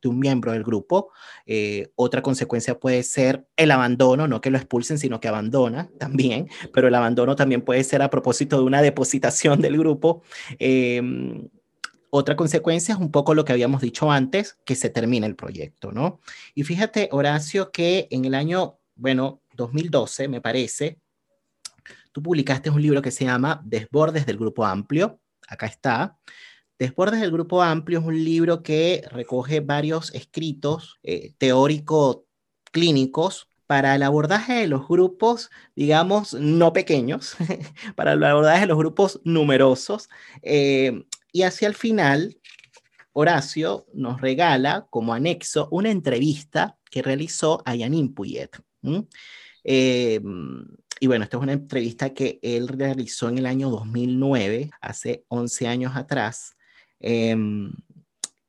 [0.00, 1.10] de un miembro del grupo.
[1.44, 6.48] Eh, otra consecuencia puede ser el abandono, no que lo expulsen, sino que abandona también,
[6.72, 10.22] pero el abandono también puede ser a propósito de una depositación del grupo.
[10.60, 11.48] Em,
[12.10, 15.92] otra consecuencia es un poco lo que habíamos dicho antes, que se termina el proyecto,
[15.92, 16.20] ¿no?
[16.54, 20.98] Y fíjate, Horacio, que en el año, bueno, 2012, me parece,
[22.12, 25.20] tú publicaste un libro que se llama Desbordes del Grupo Amplio.
[25.48, 26.18] Acá está.
[26.78, 32.20] Desbordes del Grupo Amplio es un libro que recoge varios escritos eh, teóricos
[32.72, 37.36] clínicos para el abordaje de los grupos, digamos, no pequeños,
[37.94, 40.08] para el abordaje de los grupos numerosos.
[40.42, 42.36] Eh, y hacia el final,
[43.12, 48.50] Horacio nos regala como anexo una entrevista que realizó a Yanin Puyet.
[49.64, 50.64] Em,
[51.00, 55.66] y bueno, esta es una entrevista que él realizó en el año 2009, hace 11
[55.66, 56.56] años atrás.
[57.00, 57.72] Em,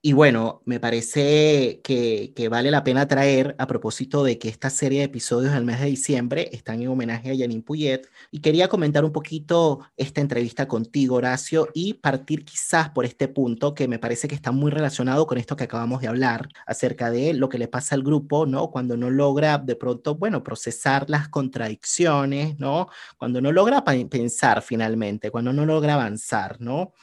[0.04, 5.00] y bueno, me parece que, vale la pena traer a propósito de que esta serie
[5.00, 9.06] de episodios del mes de diciembre están en homenaje a Janine Puyet y quería comentar
[9.06, 14.28] un poquito esta entrevista contigo, Horacio, y partir quizás por este punto que me parece
[14.28, 17.68] que está muy relacionado con esto que acabamos de hablar acerca de lo que le
[17.68, 18.72] pasa al grupo, ¿no?
[18.72, 22.88] Cuando no logra de pronto, bueno, procesar las contradicciones, ¿no?
[23.18, 26.94] Cuando no logra pensar finalmente, cuando no logra avanzar, ¿no?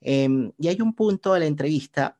[0.00, 2.16] Em, y hay un punto de la entrevista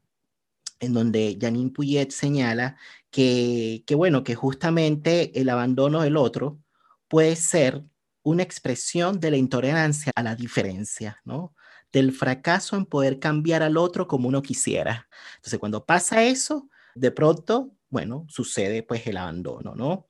[0.81, 2.77] en donde Janine Puyet señala
[3.11, 6.61] que, bueno, que justamente el abandono del otro
[7.09, 7.85] puede ser
[8.23, 11.55] una expresión de la intolerancia a la diferencia, ¿no?
[11.93, 15.09] Del fracaso en poder cambiar al otro como uno quisiera.
[15.37, 20.09] Entonces, cuando pasa eso, de pronto, bueno, sucede pues el abandono, ¿no?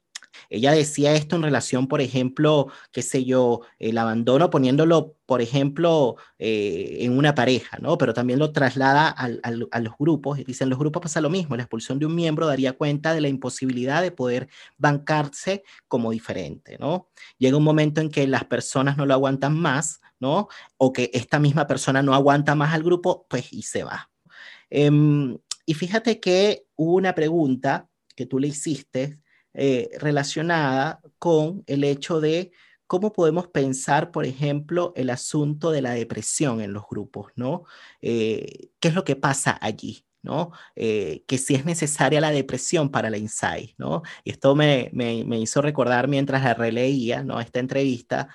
[0.51, 6.17] Ella decía esto en relación, por ejemplo, qué sé yo, el abandono poniéndolo, por ejemplo,
[6.39, 7.99] eh, en una pareja, ¿no?
[7.99, 10.39] Pero también lo traslada a los grupos.
[10.45, 11.57] Dicen, los grupos pasa lo mismo.
[11.57, 16.77] La expulsión de un miembro daría cuenta de la imposibilidad de poder bancarse como diferente,
[16.79, 17.09] ¿no?
[17.39, 20.49] Llega un momento en que las personas no lo aguantan más, ¿no?
[20.77, 24.11] O que esta misma persona no aguanta más al grupo, pues y se va.
[24.71, 29.21] Em, y fíjate que hubo una pregunta que tú le hiciste
[29.55, 32.53] eh, relacionada con el hecho de
[32.87, 37.65] cómo podemos pensar, por ejemplo, el asunto de la depresión en los grupos, ¿no?
[38.03, 40.05] Eh, ¿Qué es lo que pasa allí?
[40.25, 40.51] ¿No?
[40.75, 44.03] Eh, que si es necesaria la depresión para la insight, ¿no?
[44.25, 47.41] Y esto me, me, hizo recordar mientras la releía, ¿no?
[47.41, 48.29] Esta entrevista,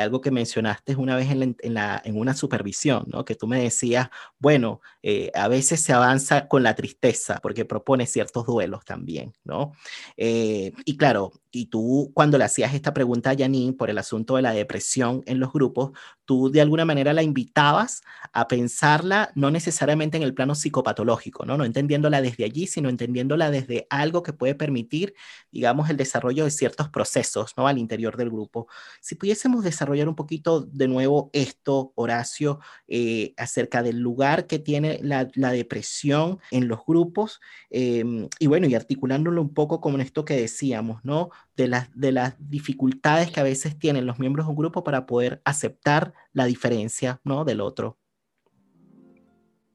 [0.00, 3.24] algo que mencionaste una vez en, la, en, una supervisión, ¿no?
[3.24, 8.06] Que tú me decías, bueno, eh, a veces se avanza con la tristeza porque propone
[8.06, 9.72] ciertos duelos también, ¿no?
[10.16, 14.36] Eh, y claro, y tú cuando le hacías esta pregunta a Janine por el asunto
[14.36, 15.92] de la depresión en los grupos,
[16.24, 21.56] tú de alguna manera la invitabas a pensarla no necesariamente en el plano psicopatológico, ¿no?
[21.56, 25.14] No entendiéndola desde allí, sino entendiéndola desde algo que puede permitir,
[25.50, 27.68] digamos, el desarrollo de ciertos procesos, ¿no?
[27.68, 28.68] Al interior del grupo.
[29.00, 34.98] Si pudiésemos desarrollar un poquito de nuevo esto, Horacio, eh, acerca del lugar que tiene
[35.02, 37.40] la, depresión en los grupos
[37.70, 41.30] em, y bueno, y articulándolo un poco con esto que decíamos, ¿no?
[41.56, 45.06] De las, de las dificultades que a veces tienen los miembros de un grupo para
[45.06, 47.44] poder aceptar la diferencia, ¿no?
[47.44, 47.98] Del otro.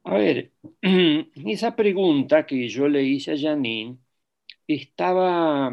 [0.03, 0.51] A ver,
[1.45, 3.97] esa pregunta que yo le hice a Janine
[4.67, 5.71] estaba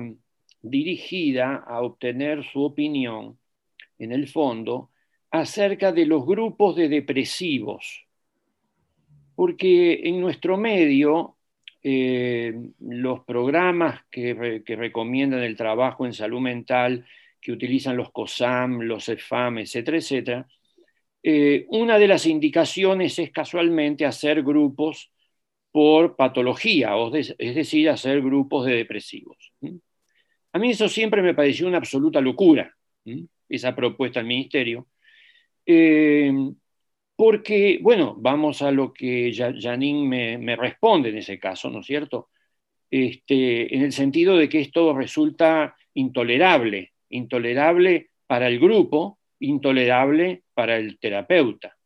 [0.62, 3.38] dirigida a obtener su opinión,
[3.98, 4.90] en el fondo,
[5.30, 8.06] acerca de los grupos de depresivos
[9.36, 11.35] porque en nuestro medio
[11.88, 17.06] eh, los programas que, recomiendan el trabajo en salud mental,
[17.40, 20.48] que utilizan los COSAM, los EFAM, etcétera, etcétera,
[21.22, 25.12] eh, una de las indicaciones es casualmente hacer grupos
[25.70, 29.52] por patología, es decir, hacer grupos de depresivos.
[30.54, 32.74] A mí eso siempre me pareció una absoluta locura,
[33.48, 34.88] esa propuesta del ministerio,
[35.64, 36.32] eh,
[37.16, 42.28] porque, bueno, vamos a lo que Janine me, responde en ese caso, ¿no es cierto?
[42.90, 50.76] Este, en el sentido de que esto resulta intolerable, intolerable para el grupo, intolerable para
[50.76, 51.76] el terapeuta.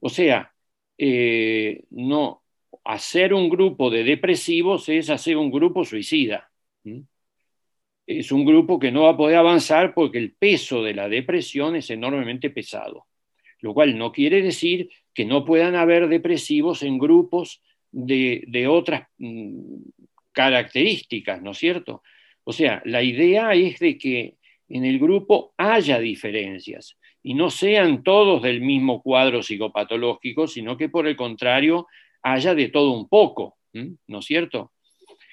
[0.00, 0.52] O sea,
[0.96, 2.42] eh, no,
[2.84, 6.50] hacer un grupo de depresivos es hacer un grupo suicida.
[8.06, 11.74] Es un grupo que no va a poder avanzar porque el peso de la depresión
[11.74, 13.06] es enormemente pesado
[13.64, 19.76] lo cual no quiere decir que no puedan haber depresivos en grupos de, otras mm,
[20.32, 22.02] características, ¿no es cierto?
[22.44, 24.34] O sea, la idea es de que
[24.68, 30.90] en el grupo haya diferencias y no sean todos del mismo cuadro psicopatológico, sino que
[30.90, 31.86] por el contrario
[32.22, 34.72] haya de todo un poco, ¿no es cierto?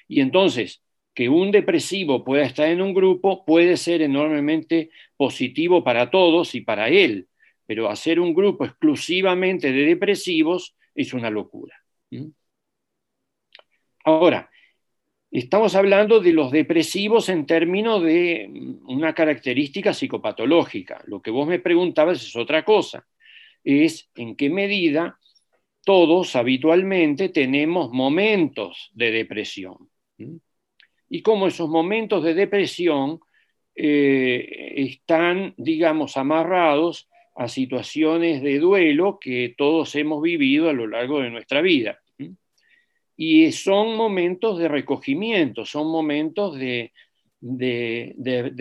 [0.08, 6.10] Y entonces, que un depresivo pueda estar en un grupo puede ser enormemente positivo para
[6.10, 7.28] todos y para él,
[7.72, 11.74] pero hacer un grupo exclusivamente de depresivos es una locura.
[14.04, 14.50] Ahora,
[15.30, 18.46] estamos hablando de los depresivos en términos de
[18.84, 21.02] una característica psicopatológica.
[21.06, 23.06] Lo que vos me preguntabas es otra cosa,
[23.64, 25.18] es en qué medida
[25.82, 29.88] todos habitualmente tenemos momentos de depresión.
[31.08, 33.18] Y cómo esos momentos de depresión
[33.74, 41.20] eh, están, digamos, amarrados a situaciones de duelo que todos hemos vivido a lo largo
[41.20, 41.98] de nuestra vida.
[43.16, 46.92] Y son momentos de recogimiento, son momentos de,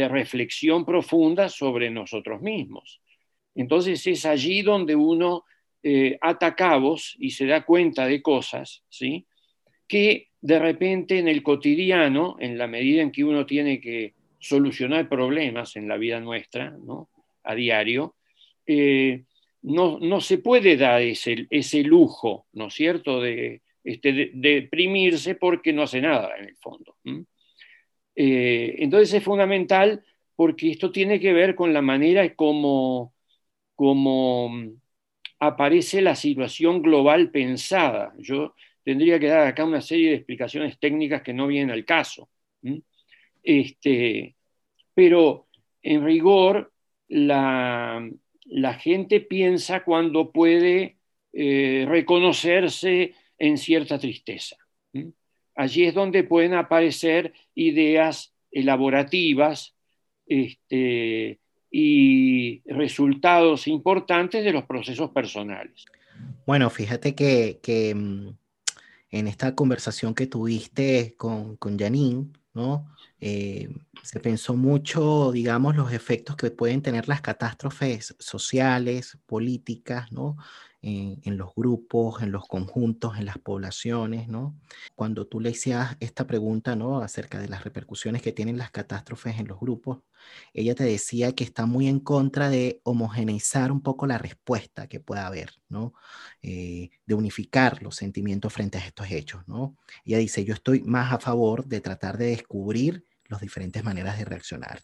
[0.10, 3.02] reflexión profunda sobre nosotros mismos.
[3.56, 5.44] Entonces es allí donde uno
[5.84, 9.26] eh, ata cabos y se da cuenta de cosas, ¿sí?
[9.88, 15.10] que de repente en el cotidiano, en la medida en que uno tiene que solucionar
[15.10, 17.10] problemas en la vida nuestra, ¿no?
[17.44, 18.16] a diario,
[18.66, 19.24] eh,
[19.64, 25.84] no, se puede dar ese, ese lujo, ¿no es cierto?, de, este, deprimirse porque no
[25.84, 26.96] hace nada en el fondo.
[28.16, 30.04] Eh, entonces es fundamental
[30.36, 33.14] porque esto tiene que ver con la manera como,
[33.76, 34.52] como
[35.40, 38.14] aparece la situación global pensada.
[38.18, 42.30] Yo tendría que dar acá una serie de explicaciones técnicas que no vienen al caso.
[43.44, 44.36] Este,
[44.94, 45.48] pero
[45.82, 46.72] en rigor,
[47.08, 48.08] la,
[48.52, 50.98] la gente piensa cuando puede
[51.32, 54.58] eh, reconocerse en cierta tristeza.
[55.56, 59.74] Allí es donde pueden aparecer ideas elaborativas
[60.28, 61.40] este,
[61.72, 65.86] y resultados importantes de los procesos personales.
[66.46, 68.28] Bueno, fíjate que, mm,
[69.12, 72.88] en esta conversación que tuviste con, con Janine, ¿no?
[73.24, 73.70] Eh,
[74.02, 80.38] se pensó mucho, digamos, los efectos que pueden tener las catástrofes sociales, políticas, ¿no?
[80.84, 84.58] En, los grupos, en los conjuntos, en las poblaciones, ¿no?
[84.96, 87.02] Cuando tú le hacías esta pregunta, ¿no?
[87.02, 90.00] Acerca de las repercusiones que tienen las catástrofes en los grupos,
[90.54, 95.00] ella te decía que está muy en contra de homogeneizar un poco la respuesta que
[95.00, 95.94] pueda haber, ¿no?
[96.42, 99.78] Eh, de unificar los sentimientos frente a estos hechos, ¿no?
[100.04, 104.26] Ella dice, yo estoy más a favor de tratar de descubrir las diferentes maneras de
[104.26, 104.82] reaccionar.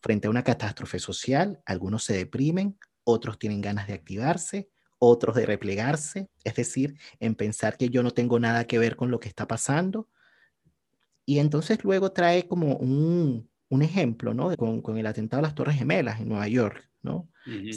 [0.00, 5.46] Frente a una catástrofe social, algunos se deprimen, otros tienen ganas de activarse, otros de
[5.46, 9.28] replegarse, es decir, en pensar que yo no tengo nada que ver con lo que
[9.28, 10.08] está pasando.
[11.26, 14.56] Y entonces luego trae como un, un ejemplo, ¿no?
[14.56, 17.28] Con, con, el atentado a las Torres Gemelas en Nueva York, ¿no?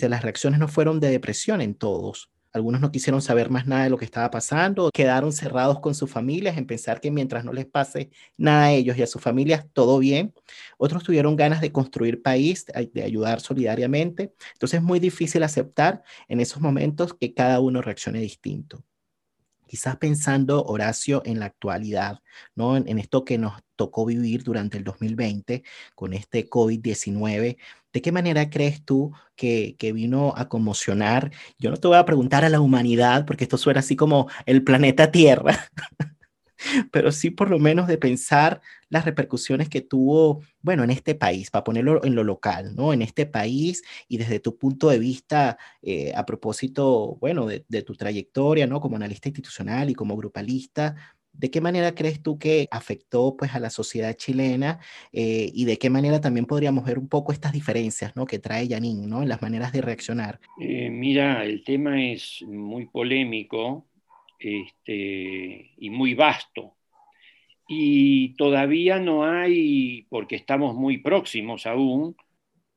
[0.09, 3.89] las reacciones no fueron de depresión en todos, algunos no quisieron saber más nada de
[3.89, 7.65] lo que estaba pasando, quedaron cerrados con sus familias en pensar que mientras no les
[7.65, 10.33] pase nada a ellos y a sus familias, todo bien.
[10.77, 14.33] Otros tuvieron ganas de construir país, de ayudar solidariamente.
[14.53, 18.83] Entonces es muy difícil aceptar en esos momentos que cada uno reaccione distinto
[19.67, 22.19] quizás pensando, Horacio, en la actualidad,
[22.55, 22.77] ¿no?
[22.77, 25.63] En, esto que nos tocó vivir durante el 2020
[25.95, 27.57] con este COVID-19,
[27.93, 31.31] ¿de qué manera crees tú que, que, vino a conmocionar?
[31.59, 34.63] Yo no te voy a preguntar a la humanidad, porque esto suena así como el
[34.63, 35.69] planeta Tierra,
[36.91, 41.51] pero sí por lo menos de pensar las repercusiones que tuvo, bueno, en este país,
[41.51, 42.93] para ponerlo en lo local, ¿no?
[42.93, 47.95] En este país y desde tu punto de vista, eh, a propósito, bueno, de, tu
[47.95, 48.79] trayectoria, ¿no?
[48.79, 50.95] Como analista institucional y como grupalista,
[51.37, 54.79] ¿De qué manera crees tú que afectó pues a la sociedad chilena
[55.13, 58.25] eh, y de qué manera también podríamos ver un poco estas diferencias ¿no?
[58.25, 59.21] que trae Yanin ¿no?
[59.21, 60.39] en las maneras de reaccionar?
[60.59, 63.86] Eh, mira, el tema es muy polémico
[64.39, 66.75] este, y muy vasto.
[67.67, 72.15] Y todavía no hay, porque estamos muy próximos aún,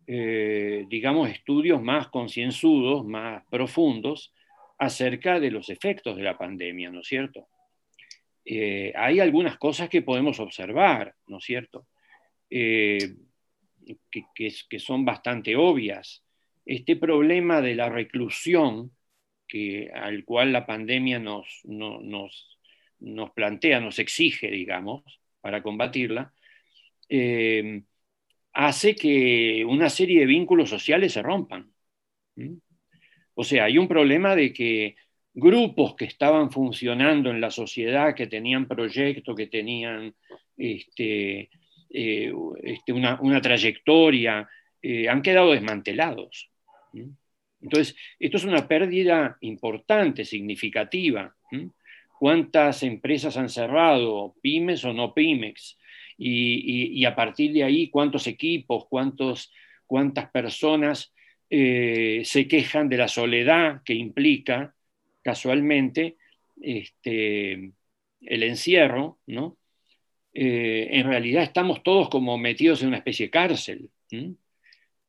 [0.06, 4.34] eh, digamos, estudios más concienzudos, más profundos
[4.78, 7.46] acerca de los efectos de la pandemia, ¿no es cierto?
[8.44, 11.86] Eh, hay algunas cosas que podemos observar, ¿no es cierto?
[12.50, 13.14] Eh,
[14.10, 16.24] que, son bastante obvias.
[16.66, 18.90] Este problema de la reclusión,
[19.50, 22.58] que, al cual la pandemia nos, nos,
[23.00, 25.02] nos plantea, nos exige, digamos,
[25.40, 26.32] para combatirla,
[28.52, 31.72] hace que una serie de vínculos sociales se rompan.
[33.34, 34.96] O sea, hay un problema de que
[35.32, 40.14] grupos que estaban funcionando en la sociedad, que tenían proyectos, que tenían
[40.56, 41.50] este,
[41.90, 42.32] eh,
[42.62, 44.48] este, una, trayectoria,
[44.82, 46.50] eh, han quedado desmantelados.
[47.62, 51.34] Entonces, esto es una pérdida importante, significativa.
[52.18, 55.78] ¿Cuántas empresas han cerrado, pymes o no pymes?
[56.22, 59.50] y, a partir de ahí cuántos equipos, cuántos,
[59.86, 61.14] cuántas personas
[61.48, 64.74] eh, se quejan de la soledad que implica
[65.22, 66.16] casualmente
[66.60, 67.72] este,
[68.20, 69.56] el encierro, ¿no?
[70.32, 73.90] Eh, en realidad estamos todos como metidos en una especie de cárcel.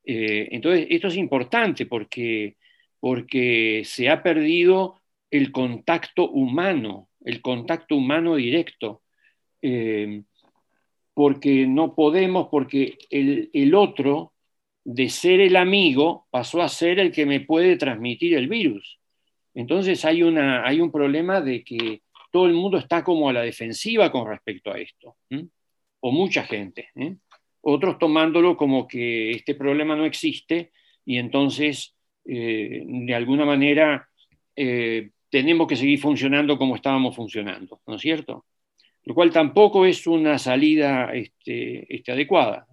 [0.05, 2.57] Eh, entonces, esto es importante porque,
[2.99, 4.95] porque se ha perdido
[5.29, 9.01] el contacto humano, el contacto humano directo
[11.13, 14.33] porque no podemos, porque el, otro,
[14.83, 18.99] de ser el amigo, pasó a ser el que me puede transmitir el virus.
[19.53, 23.41] Entonces hay, una, hay un problema de que todo el mundo está como a la
[23.41, 25.17] defensiva con respecto a esto,
[25.99, 26.89] o mucha gente.
[26.95, 27.15] ¿eh?
[27.61, 30.71] Otros tomándolo como que este problema no existe
[31.05, 31.95] y entonces,
[32.25, 34.07] eh, de alguna manera,
[34.55, 38.45] eh, tenemos que seguir funcionando como estábamos funcionando, ¿no es cierto?
[39.03, 42.67] lo cual tampoco es una salida este, este adecuada.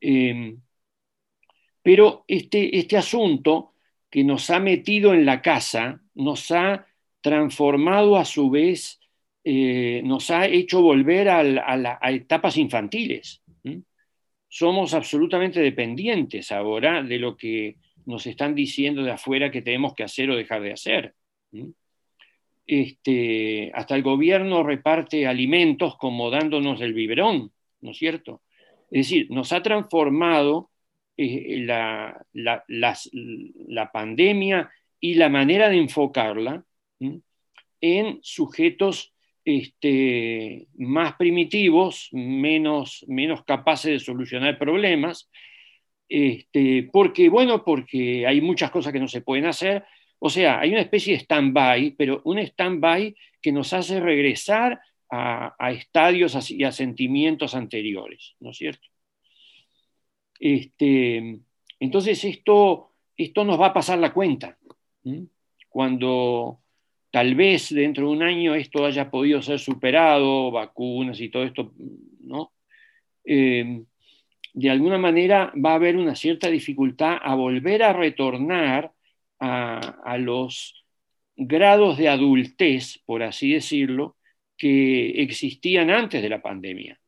[0.00, 0.60] Em,
[1.82, 3.74] pero este, este asunto
[4.10, 6.86] que nos ha metido en la casa nos ha
[7.20, 9.00] transformado a su vez,
[9.44, 11.40] eh, nos ha hecho volver a,
[12.00, 13.42] a, etapas infantiles.
[14.48, 17.76] Somos absolutamente dependientes ahora de lo que
[18.06, 21.14] nos están diciendo de afuera que tenemos que hacer o dejar de hacer.
[22.66, 28.42] Este, hasta el gobierno reparte alimentos como dándonos el biberón, ¿no es cierto?
[28.90, 30.70] Es decir, nos ha transformado
[31.16, 32.24] eh, la,
[33.92, 34.70] pandemia
[35.00, 36.64] y la manera de enfocarla
[37.80, 39.12] en sujetos
[39.48, 45.30] este, más primitivos, menos, menos capaces de solucionar problemas,
[46.06, 49.86] este, porque, bueno, porque hay muchas cosas que no se pueden hacer,
[50.18, 55.54] o sea, hay una especie de stand-by, pero un stand-by que nos hace regresar a,
[55.72, 58.86] estadios y a sentimientos anteriores, ¿no es cierto?
[60.38, 61.40] Este,
[61.80, 64.58] entonces esto, esto nos va a pasar la cuenta.
[65.70, 66.60] Cuando
[67.10, 71.72] tal vez dentro de un año esto haya podido ser superado, vacunas y todo esto,
[72.20, 72.52] ¿no?
[73.24, 73.82] Eh,
[74.54, 78.92] de alguna manera va a haber una cierta dificultad a volver a retornar
[79.38, 80.84] a, los
[81.36, 84.16] grados de adultez, por así decirlo,
[84.56, 86.98] que existían antes de la pandemia.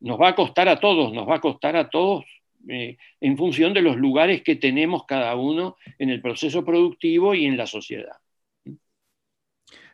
[0.00, 2.24] Nos va a costar a todos, nos va a costar a todos
[2.66, 7.44] eh, en función de los lugares que tenemos cada uno en el proceso productivo y
[7.44, 8.21] en la sociedad.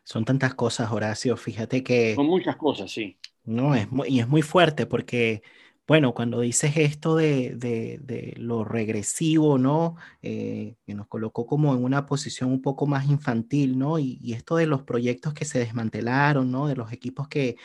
[0.08, 2.14] Son tantas cosas, Horacio, fíjate que...
[2.14, 3.18] Son muchas cosas, sí.
[3.44, 5.42] No, es y es muy fuerte porque
[5.86, 9.96] bueno, cuando dices esto de, lo regresivo, ¿no?
[10.22, 13.98] Eh, que nos colocó como en una posición un poco más infantil, ¿no?
[13.98, 16.68] Y, esto de los proyectos que se desmantelaron, ¿no?
[16.68, 17.56] De los equipos que,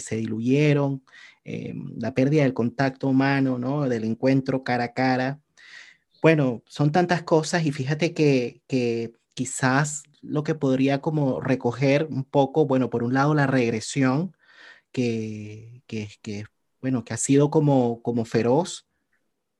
[0.00, 1.02] se diluyeron,
[1.44, 3.88] eh, la pérdida del contacto humano, ¿no?
[3.88, 5.40] Del encuentro cara a cara.
[6.22, 12.66] Bueno, son tantas cosas y fíjate que, quizás lo que podría como recoger un poco,
[12.66, 14.36] bueno, por un lado la regresión,
[14.92, 16.46] que, que, que
[16.80, 18.86] bueno, que ha sido como, como feroz,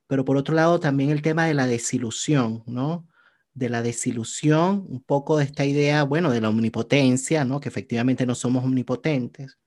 [0.06, 3.08] pero por otro lado también el tema de la desilusión, ¿no?
[3.54, 7.60] De la desilusión, un poco de esta idea, bueno, de la omnipotencia, ¿no?
[7.60, 9.58] Que efectivamente no somos omnipotentes.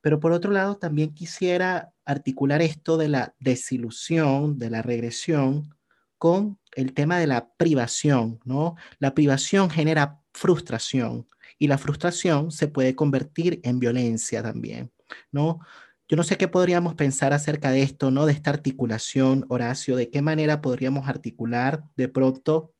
[0.00, 5.74] Pero por otro lado también quisiera articular esto de la desilusión, de la regresión,
[6.20, 8.76] con el tema de la privación, ¿no?
[8.98, 11.26] La privación genera frustración
[11.58, 14.92] y la frustración se puede convertir en violencia también,
[15.32, 15.60] ¿no?
[16.08, 18.26] Yo no sé qué podríamos pensar acerca de esto, ¿no?
[18.26, 22.74] De esta articulación, Horacio, de qué manera podríamos articular de pronto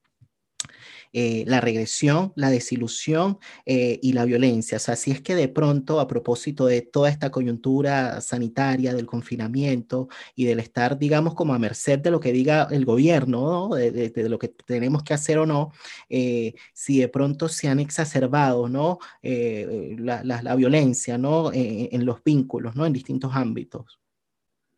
[1.12, 4.76] eh, la regresión, la desilusión eh, y la violencia.
[4.76, 9.06] O sea, si es que de pronto, a propósito de toda esta coyuntura sanitaria, del
[9.06, 14.12] confinamiento y del estar, digamos, como a merced de lo que diga el gobierno, de,
[14.28, 15.72] lo que tenemos que hacer o no,
[16.08, 18.98] eh, si de pronto se han exacerbado, ¿no?
[19.22, 21.50] La, violencia, ¿no?
[21.52, 22.86] en los vínculos, ¿no?
[22.86, 24.00] En distintos ámbitos.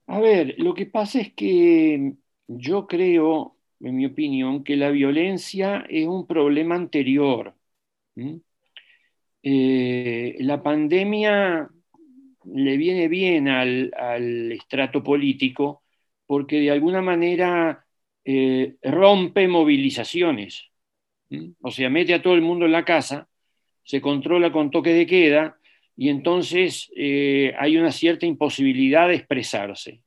[0.07, 2.15] A ver, lo que pasa es que
[2.47, 7.55] yo creo en mi opinión, que la violencia es un problema anterior.
[9.43, 11.69] Eh, la pandemia
[12.45, 13.93] le viene bien al,
[14.53, 15.83] estrato político
[16.27, 17.85] porque de alguna manera
[18.25, 20.71] eh, rompe movilizaciones.
[21.63, 23.27] O sea, mete a todo el mundo en la casa,
[23.83, 25.57] se controla con toque de queda
[25.97, 30.03] y entonces eh, hay una cierta imposibilidad de expresarse.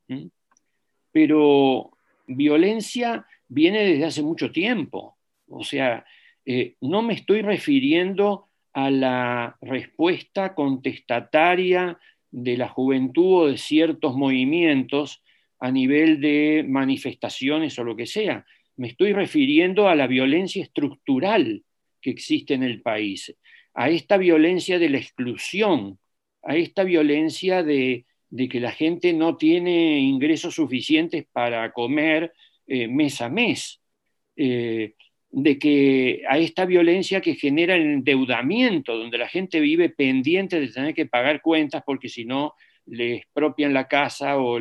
[1.11, 1.91] Pero
[2.28, 5.17] violencia viene desde hace mucho tiempo.
[5.47, 6.05] O sea,
[6.45, 11.97] eh, no me estoy refiriendo a la respuesta contestataria
[12.29, 15.23] de la juventud o de ciertos movimientos
[15.59, 18.45] a nivel de manifestaciones o lo que sea.
[18.75, 21.63] Me estoy refiriendo a la violencia estructural
[22.01, 23.33] que existe en el país,
[23.73, 25.97] a esta violencia de la exclusión,
[26.43, 32.33] a esta violencia de, de que la gente no tiene ingresos suficientes para comer
[32.68, 33.80] eh, mes a mes,
[34.36, 34.95] eh,
[35.30, 40.70] de que a esta violencia que genera el endeudamiento, donde la gente vive pendiente de
[40.70, 42.53] tener que pagar cuentas porque si no
[42.88, 44.57] le expropian la casa o,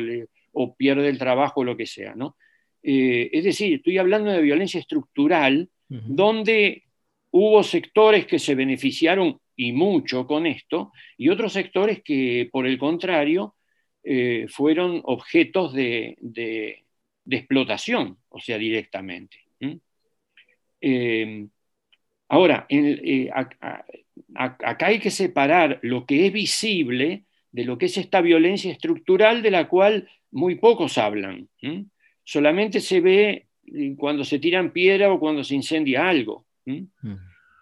[0.77, 2.13] pierde el trabajo o lo que sea.
[2.13, 2.35] ¿no?
[2.83, 6.83] Eh, es decir, estoy hablando de violencia estructural, donde
[7.31, 12.77] hubo sectores que se beneficiaron y mucho con esto, y otros sectores que, por el
[12.77, 13.55] contrario,
[14.47, 16.84] fueron objetos de, de
[17.29, 19.37] explotación, o sea, directamente.
[20.81, 21.47] Eh,
[22.29, 23.29] ahora, eh,
[24.35, 29.41] acá hay que separar lo que es visible de lo que es esta violencia estructural
[29.41, 31.47] de la cual muy pocos hablan.
[32.23, 33.47] Solamente se ve
[33.97, 36.45] cuando se tiran piedra o cuando se incendia algo.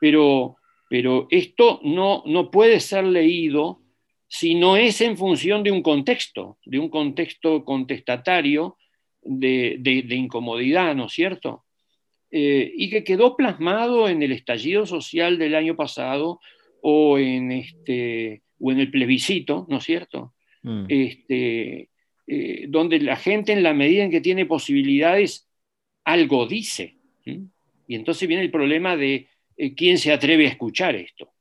[0.01, 0.57] Pero,
[0.89, 3.81] pero esto no, no puede ser leído
[4.27, 8.77] si no es en función de un contexto, de un contexto contestatario
[9.25, 11.63] de, incomodidad, ¿no es cierto?
[12.31, 16.39] Eh, y que quedó plasmado en el estallido social del año pasado
[16.81, 20.33] o en, este, o en el plebiscito, ¿no es cierto?
[20.63, 20.85] Mm.
[20.89, 21.89] Este,
[22.27, 25.47] eh, donde la gente en la medida en que tiene posibilidades,
[26.03, 26.97] algo dice.
[27.25, 31.31] Y entonces viene el problema de eh, quién se atreve a escuchar esto.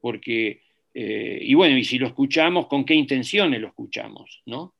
[0.00, 4.42] Porque, y bueno, y si lo escuchamos, ¿con qué intenciones lo escuchamos?
[4.44, 4.74] ¿no?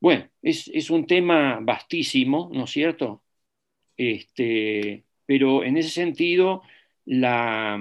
[0.00, 3.22] Bueno, es, un tema vastísimo, ¿no es cierto?
[3.96, 6.62] Este, pero en ese sentido,
[7.04, 7.78] la,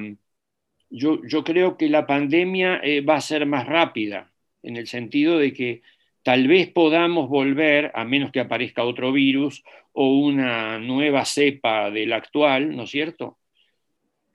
[0.90, 4.32] yo, creo que la pandemia eh, va a ser más rápida,
[4.64, 5.82] en el sentido de que
[6.24, 9.64] tal vez podamos volver, a menos que aparezca otro virus
[9.94, 13.38] o una nueva cepa del actual, ¿no es cierto?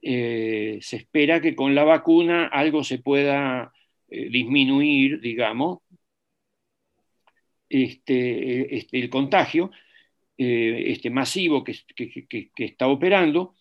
[0.02, 3.72] Eh, se espera que con la vacuna algo se pueda
[4.08, 5.81] eh, disminuir, digamos,
[7.72, 9.70] este, este, el contagio
[10.36, 11.74] eh, este, masivo que,
[12.56, 13.54] está operando.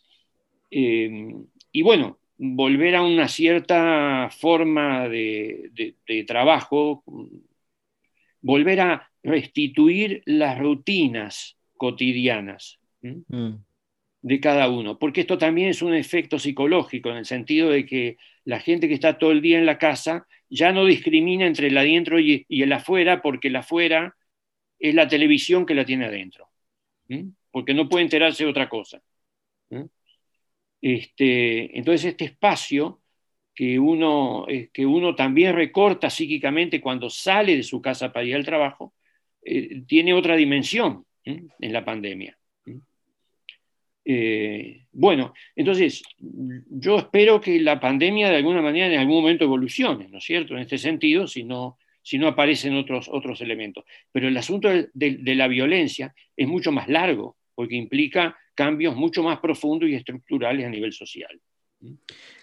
[0.69, 1.33] Eh,
[1.71, 5.95] y bueno, volver a una cierta forma de,
[6.27, 7.03] trabajo,
[8.41, 13.53] volver a restituir las rutinas cotidianas mm.
[14.23, 18.17] de cada uno, porque esto también es un efecto psicológico, en el sentido de que
[18.43, 21.77] la gente que está todo el día en la casa ya no discrimina entre el
[21.77, 24.15] adentro y, el afuera, porque el afuera
[24.77, 26.49] es la televisión que la tiene adentro,
[27.49, 29.01] porque no puede enterarse de otra cosa.
[30.81, 33.01] Este, entonces este espacio
[33.53, 38.35] que uno, eh, que uno también recorta psíquicamente cuando sale de su casa para ir
[38.35, 38.93] al trabajo,
[39.43, 42.37] eh, tiene otra dimensión en la pandemia.
[44.03, 50.07] Eh, bueno, entonces yo espero que la pandemia de alguna manera en algún momento evolucione,
[50.07, 50.55] ¿no es cierto?
[50.55, 53.85] En este sentido, si no, si no aparecen otros, otros elementos.
[54.11, 59.39] Pero el asunto de, la violencia es mucho más largo, porque implica cambios mucho más
[59.39, 61.39] profundos y estructurales a nivel social.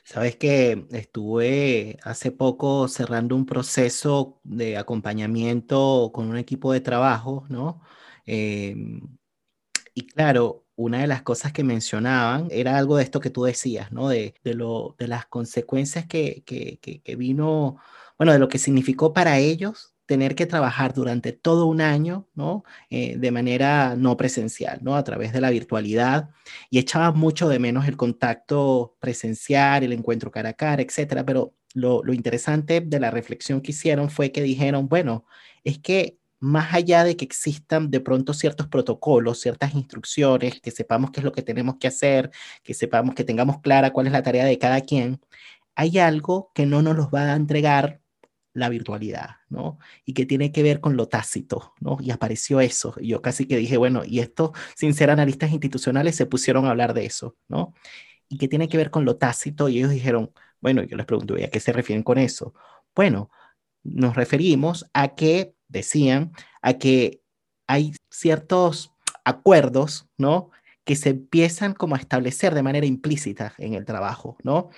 [0.02, 7.46] Sabes que estuve hace poco cerrando un proceso de acompañamiento con un equipo de trabajo,
[7.48, 7.82] ¿no?
[8.26, 8.74] Eh,
[9.94, 13.90] y claro, una de las cosas que mencionaban era algo de esto que tú decías,
[13.90, 14.08] ¿no?
[14.08, 17.78] De, de, lo, de las consecuencias que, que, que, vino,
[18.16, 22.62] bueno, de lo que significó para ellos tener que trabajar durante todo un año, ¿no?
[22.90, 24.94] Eh, de manera no presencial, ¿no?
[24.94, 26.30] A través de la virtualidad
[26.70, 31.26] y echaban mucho de menos el contacto presencial, el encuentro cara a cara, etcétera.
[31.26, 35.26] Pero lo, lo interesante de la reflexión que hicieron fue que dijeron, bueno,
[35.64, 41.10] es que más allá de que existan de pronto ciertos protocolos, ciertas instrucciones, que sepamos
[41.10, 42.30] qué es lo que tenemos que hacer,
[42.62, 45.20] que sepamos que tengamos clara cuál es la tarea de cada quien,
[45.74, 48.00] hay algo que no nos los va a entregar
[48.52, 49.78] la virtualidad, ¿no?
[50.04, 51.98] Y que tiene que ver con lo tácito, ¿no?
[52.00, 52.94] Y apareció eso.
[53.00, 56.70] Y yo casi que dije, bueno, y esto, sin ser analistas institucionales, se pusieron a
[56.70, 57.74] hablar de eso, ¿no?
[58.28, 59.68] Y que tiene que ver con lo tácito.
[59.68, 62.54] Y ellos dijeron, bueno, yo les pregunto, ¿a qué se refieren con eso?
[62.94, 63.30] Bueno,
[63.84, 67.20] nos referimos a que decían, a que
[67.66, 68.92] hay ciertos
[69.24, 70.50] acuerdos, ¿no?
[70.88, 74.70] que se empiezan como a establecer de manera implícita en el trabajo, ¿no?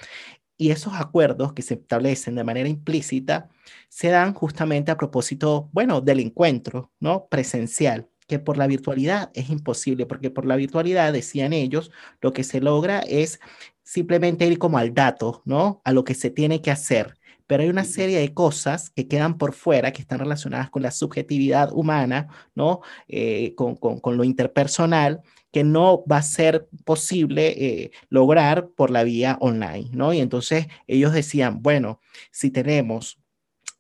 [0.57, 3.49] Y esos acuerdos que se establecen de manera implícita
[3.89, 7.29] se dan justamente a propósito, bueno, del encuentro, ¿no?
[7.29, 12.43] Presencial, que por la virtualidad es imposible, porque por la virtualidad, decían ellos, lo que
[12.43, 13.39] se logra es
[13.85, 15.81] simplemente ir como al dato, ¿no?
[15.85, 17.20] A lo que se tiene que hacer
[17.51, 20.93] pero hay una serie de cosas que quedan por fuera, que están relacionadas con la
[20.93, 22.81] subjetividad humana, ¿no?
[23.09, 25.21] Eh, con, con, lo interpersonal,
[25.51, 30.13] que no va a ser posible eh, lograr por la vía online, ¿no?
[30.13, 31.99] Y entonces ellos decían, bueno,
[32.31, 33.19] si tenemos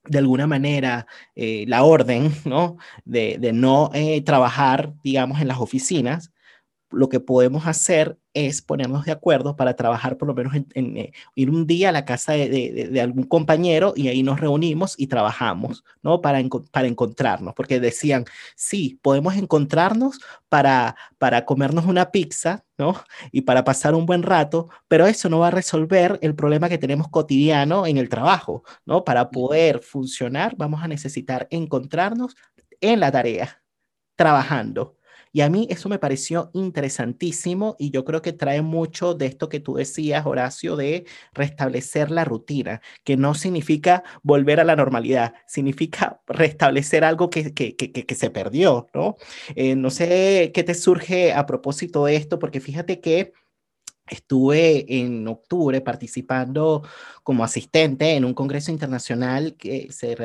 [0.02, 1.06] de alguna manera
[1.36, 2.76] eh, la orden, ¿no?
[3.04, 3.92] De, de no
[4.24, 6.32] trabajar, digamos, en las oficinas,
[6.90, 11.12] lo que podemos hacer es ponernos de acuerdo para trabajar por lo menos en, eh,
[11.34, 15.84] ir un día a la casa de, algún compañero y ahí nos reunimos y trabajamos,
[16.02, 16.20] ¿no?
[16.20, 18.24] Para, para encontrarnos, porque decían,
[18.56, 22.96] sí, podemos encontrarnos para, para comernos una pizza, ¿no?
[23.32, 26.78] Y para pasar un buen rato, pero eso no va a resolver el problema que
[26.78, 29.04] tenemos cotidiano en el trabajo, ¿no?
[29.04, 32.36] Para poder funcionar vamos a necesitar encontrarnos
[32.80, 33.62] en la tarea,
[34.16, 34.96] trabajando.
[35.32, 39.48] Y a mí eso me pareció interesantísimo y yo creo que trae mucho de esto
[39.48, 45.34] que tú decías, Horacio, de restablecer la rutina, que no significa volver a la normalidad,
[45.46, 49.16] significa restablecer algo que, que, que, se perdió, ¿no?
[49.54, 53.32] Eh, no sé qué te surge a propósito de esto, porque fíjate que
[54.10, 56.82] Estuve en octubre participando
[57.22, 60.16] como asistente en un congreso internacional que se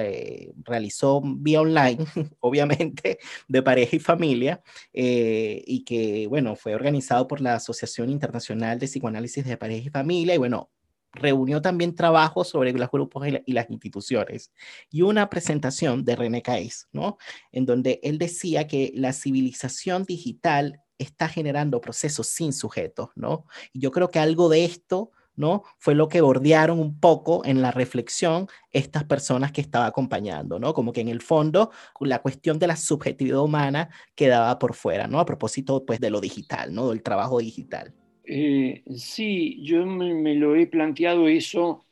[0.63, 1.97] realizó vía online,
[2.39, 8.79] obviamente, de pareja y familia, eh, y que, bueno, fue organizado por la Asociación Internacional
[8.79, 10.71] de Psicoanálisis de Pareja y Familia, y bueno,
[11.15, 14.51] reunió también trabajo sobre los grupos y, las instituciones
[14.91, 17.17] y una presentación de René Caes, ¿no?
[17.51, 23.46] En donde él decía que la civilización digital está generando procesos sin sujetos, ¿no?
[23.74, 25.64] Y yo creo que algo de esto, ¿no?
[25.78, 30.74] Fue lo que bordearon un poco en la reflexión estas personas que estaba acompañando, ¿no?
[30.74, 35.20] Como que en el fondo la cuestión de la subjetividad humana quedaba por fuera, ¿no?
[35.20, 36.89] A propósito, pues, de lo digital, ¿no?
[36.89, 37.93] Del trabajo digital.
[38.24, 41.86] Eh, sí, yo me, lo he planteado eso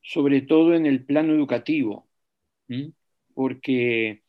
[0.00, 2.08] sobre todo en el plano educativo,
[3.34, 4.22] porque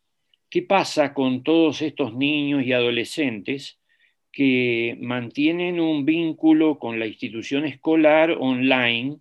[0.50, 3.79] ¿qué pasa con todos estos niños y adolescentes
[4.40, 9.18] que mantienen un vínculo con la institución escolar online,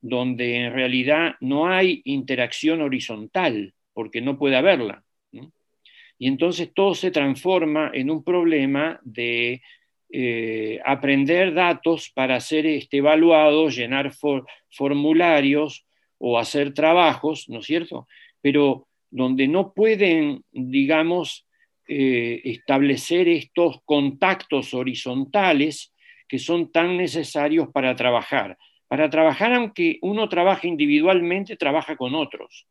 [0.00, 5.04] donde en realidad no hay interacción horizontal, porque no puede haberla.
[5.30, 9.62] Y entonces todo se transforma en un problema de
[10.12, 14.10] eh, aprender datos para ser este, evaluados, llenar
[14.68, 15.86] formularios
[16.18, 18.08] o hacer trabajos, ¿no es cierto?
[18.40, 21.46] Pero donde no pueden, digamos,
[21.92, 25.92] eh, establecer estos contactos horizontales
[26.28, 28.56] que son tan necesarios para trabajar.
[28.86, 32.68] Para trabajar, aunque uno trabaje individualmente, trabaja con otros,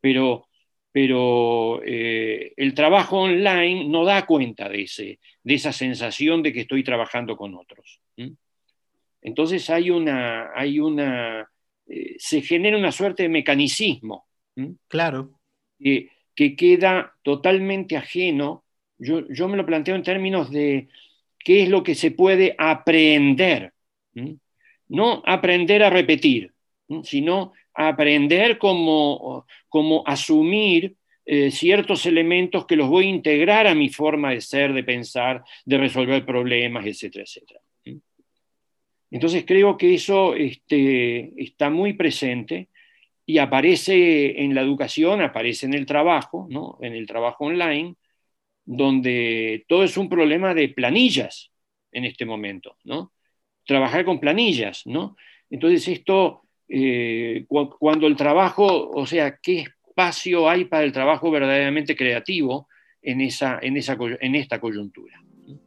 [0.00, 0.48] pero,
[0.90, 6.62] pero eh, el trabajo online no da cuenta de, ese, de esa sensación de que
[6.62, 8.00] estoy trabajando con otros.
[9.22, 11.48] Entonces hay una, hay una
[11.86, 14.26] eh, se genera una suerte de mecanicismo.
[14.88, 15.38] Claro
[16.38, 18.62] que queda totalmente ajeno,
[18.96, 20.86] yo, me lo planteo en términos de
[21.36, 23.72] qué es lo que se puede aprender,
[24.86, 26.52] no aprender a repetir,
[27.02, 30.94] sino aprender como, como asumir
[31.26, 35.42] eh, ciertos elementos que los voy a integrar a mi forma de ser, de pensar,
[35.64, 37.60] de resolver problemas, etcétera, etcétera.
[39.10, 42.68] Entonces creo que eso este, está muy presente
[43.28, 46.78] y aparece en la educación, aparece en el trabajo, ¿no?
[46.80, 47.94] en el trabajo online,
[48.64, 51.52] donde todo es un problema de planillas.
[51.92, 53.12] en este momento, ¿no?
[53.66, 55.16] Trabajar con planillas, ¿no?
[55.50, 57.44] Entonces esto, eh,
[57.78, 62.68] cuando el trabajo, o sea, ¿qué espacio hay para el trabajo verdaderamente creativo
[63.02, 65.22] en, esa, en, esa, en esta coyuntura?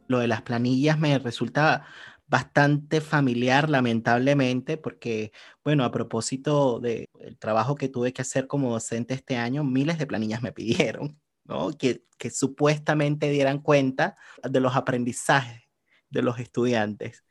[0.08, 1.86] Lo de las planillas me resulta
[2.32, 7.06] bastante familiar, lamentablemente, porque, bueno, a propósito del
[7.38, 11.72] trabajo que tuve que hacer como docente este año, miles de planillas me pidieron, ¿no?
[11.72, 15.60] Que, que supuestamente dieran cuenta de los aprendizajes
[16.08, 17.22] de los estudiantes.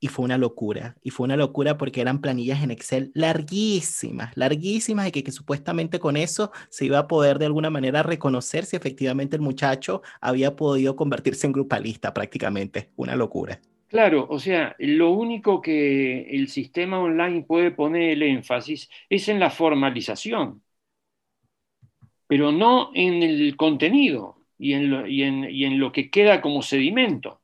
[0.00, 5.08] Y fue una locura, y fue una locura porque eran planillas en Excel larguísimas, larguísimas,
[5.08, 8.76] y que, que, supuestamente con eso se iba a poder de alguna manera reconocer si
[8.76, 12.92] efectivamente el muchacho había podido convertirse en grupalista prácticamente.
[12.96, 13.58] Una locura.
[13.92, 19.38] Claro, o sea, lo único que el sistema online puede poner el énfasis es en
[19.38, 20.62] la formalización,
[22.26, 27.42] pero no en el contenido y en lo, que queda como sedimento.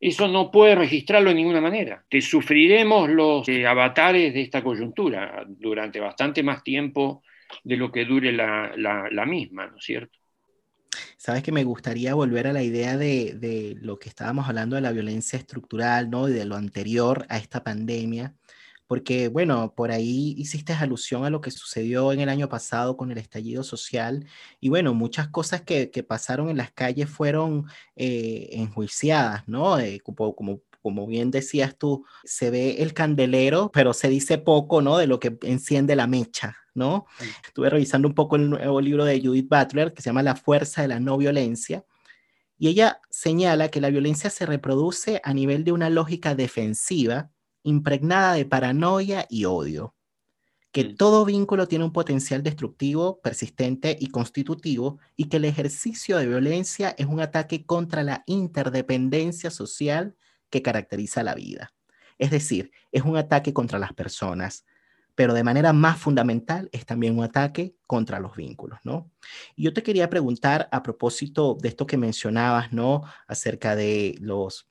[0.00, 2.04] Eso no puede registrarlo de ninguna manera.
[2.10, 7.22] Que sufriremos los eh, avatares de esta coyuntura durante bastante más tiempo
[7.62, 10.23] de lo que dure la, la misma, ¿no es cierto?
[11.24, 14.92] Sabes que me gustaría volver a la idea de, lo que estábamos hablando de la
[14.92, 16.28] violencia estructural, ¿no?
[16.28, 18.36] Y de lo anterior a esta pandemia,
[18.86, 23.10] porque, bueno, por ahí hiciste alusión a lo que sucedió en el año pasado con
[23.10, 24.26] el estallido social,
[24.60, 29.78] y bueno, muchas cosas que, pasaron en las calles fueron eh, enjuiciadas, ¿no?
[29.78, 34.98] Eh, como como bien decías tú, se ve el candelero, pero se dice poco, ¿no?
[34.98, 37.06] De lo que enciende la mecha, ¿no?
[37.42, 40.82] Estuve revisando un poco el nuevo libro de Judith Butler que se llama La fuerza
[40.82, 41.86] de la no violencia.
[42.58, 47.30] Y ella señala que la violencia se reproduce a nivel de una lógica defensiva
[47.62, 49.94] impregnada de paranoia y odio,
[50.70, 50.96] que mm.
[50.96, 56.94] todo vínculo tiene un potencial destructivo, persistente y constitutivo, y que el ejercicio de violencia
[56.98, 60.14] es un ataque contra la interdependencia social
[60.54, 61.72] que caracteriza la vida.
[62.16, 64.64] Es decir, es un ataque contra las personas,
[65.16, 69.10] pero de manera más fundamental es también un ataque contra los vínculos, ¿no?
[69.56, 73.02] Y yo te quería preguntar a propósito de esto que mencionabas, ¿no?
[73.26, 74.68] Acerca de los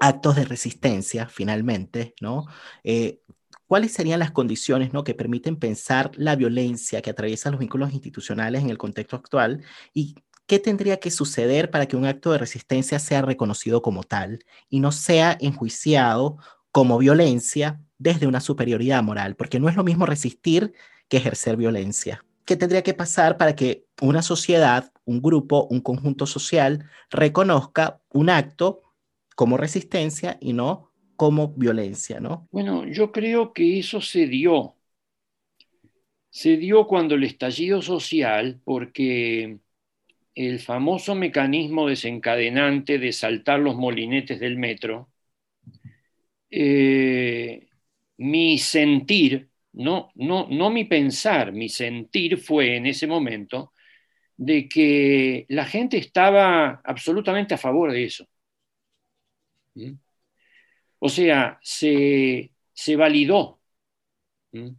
[0.00, 2.46] actos de resistencia, finalmente, ¿no?
[2.82, 3.20] Eh,
[3.68, 5.02] ¿Cuáles serían las condiciones ¿no?
[5.02, 10.14] que permiten pensar la violencia que atraviesa los vínculos institucionales en el contexto actual y
[10.46, 14.80] ¿qué tendría que suceder para que un acto de resistencia sea reconocido como tal y
[14.80, 16.38] no sea enjuiciado
[16.70, 19.36] como violencia desde una superioridad moral?
[19.36, 20.72] Porque no es lo mismo resistir
[21.08, 22.24] que ejercer violencia.
[22.44, 28.30] ¿Qué tendría que pasar para que una sociedad, un grupo, un conjunto social reconozca un
[28.30, 28.82] acto
[29.34, 32.46] como resistencia y no como violencia, ¿no?
[32.52, 34.76] Bueno, yo creo que eso se dio.
[36.30, 39.58] Se dio cuando el estallido social, porque
[40.36, 45.10] el famoso mecanismo desencadenante de saltar los molinetes del metro,
[46.50, 47.68] eh,
[48.18, 53.72] mi sentir, no, no, no mi pensar, mi sentir fue en ese momento
[54.36, 58.28] de que la gente estaba absolutamente a favor de eso.
[59.74, 59.98] ¿Mm?
[60.98, 63.60] O sea, se, se validó,
[64.52, 64.70] ¿Mm?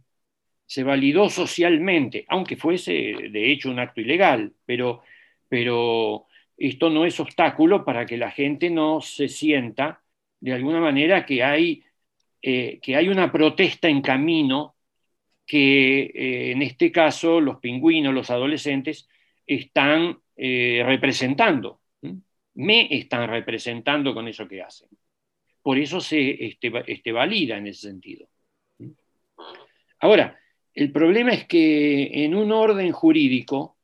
[0.66, 5.02] se validó socialmente, aunque fuese de hecho un acto ilegal, pero
[5.48, 6.26] pero
[6.56, 10.02] esto no es obstáculo para que la gente no se sienta
[10.40, 11.82] de alguna manera que hay,
[12.42, 14.76] eh, que hay una protesta en camino
[15.46, 19.08] que eh, en este caso los pingüinos, los adolescentes,
[19.46, 21.80] están eh, representando,
[22.54, 24.88] me están representando con eso que hacen.
[25.62, 28.28] Por eso se este, este, valida en ese sentido.
[30.00, 30.38] Ahora,
[30.74, 33.77] el problema es que en un orden jurídico,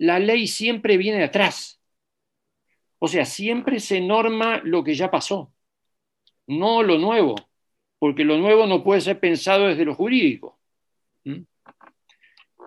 [0.00, 1.78] la ley siempre viene atrás.
[2.98, 5.52] O sea, siempre se norma lo que ya pasó,
[6.46, 7.34] no lo nuevo,
[7.98, 10.58] porque lo nuevo no puede ser pensado desde lo jurídico.
[11.24, 11.42] ¿Mm?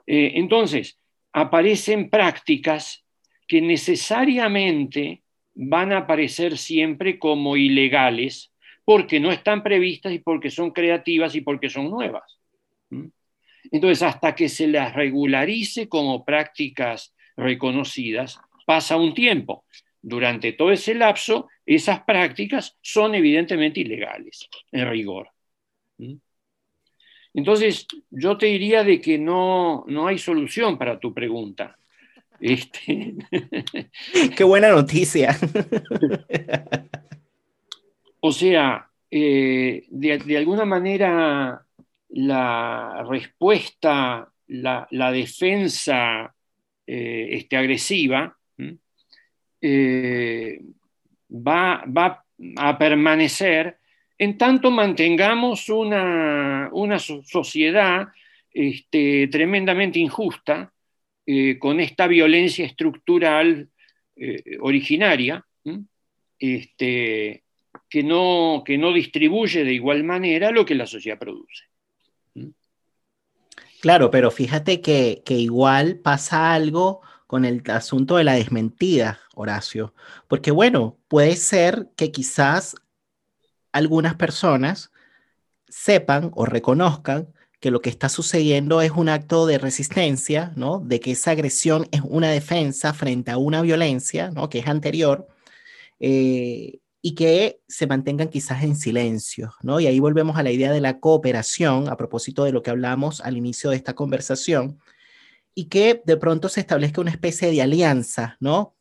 [0.05, 0.99] Eh, entonces,
[1.31, 3.03] aparecen prácticas
[3.47, 5.23] que necesariamente
[5.55, 8.53] van a aparecer siempre como ilegales
[8.85, 12.39] porque no están previstas y porque son creativas y porque son nuevas.
[12.91, 13.07] ¿Mm?
[13.71, 19.65] Entonces, hasta que se las regularice como prácticas reconocidas, pasa un tiempo.
[20.01, 25.29] Durante todo ese lapso, esas prácticas son evidentemente ilegales, en rigor.
[25.97, 26.15] ¿Mm?
[27.33, 31.77] Entonces, yo te diría de que no, no hay solución para tu pregunta.
[32.39, 33.15] Este...
[34.35, 35.35] Qué buena noticia.
[38.19, 41.65] o sea, eh, de, alguna manera
[42.09, 46.35] la respuesta, la, la defensa
[46.85, 48.37] eh, este, agresiva,
[49.61, 50.59] eh,
[51.29, 52.25] va, va,
[52.57, 53.77] a permanecer
[54.17, 56.69] en tanto mantengamos una,
[56.99, 58.07] sociedad
[58.51, 60.71] este, tremendamente injusta,
[61.25, 63.69] eh, con esta violencia estructural
[64.15, 65.45] eh, originaria,
[66.37, 67.43] este,
[67.89, 71.65] que, no, que no distribuye de igual manera lo que la sociedad produce.
[73.83, 79.93] Claro, pero fíjate que, que igual pasa algo con el asunto de la desmentida, Horacio,
[80.29, 82.77] porque bueno, puede ser que quizás
[83.73, 84.89] algunas personas
[85.67, 90.79] sepan o reconozcan que lo que está sucediendo es un acto de resistencia, ¿no?
[90.79, 94.47] De que esa agresión es una defensa frente a una violencia, ¿no?
[94.47, 95.27] Que es anterior,
[95.99, 99.81] eh, y que se mantengan quizás en silencio, ¿no?
[99.81, 103.19] Y ahí volvemos a la idea de la cooperación, a propósito de lo que hablamos
[103.19, 104.79] al inicio de esta conversación,
[105.53, 108.77] y que de pronto se establezca una especie de alianza, ¿no?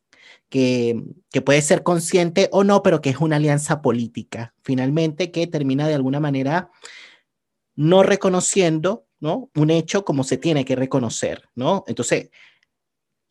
[0.49, 1.03] Que,
[1.33, 5.89] que, puede ser consciente o no, pero que es una alianza política, finalmente, que termina
[5.89, 6.71] de alguna manera
[7.75, 9.51] no reconociendo, ¿no?
[9.57, 11.83] Un hecho como se tiene que reconocer, ¿no?
[11.89, 12.31] Entonces,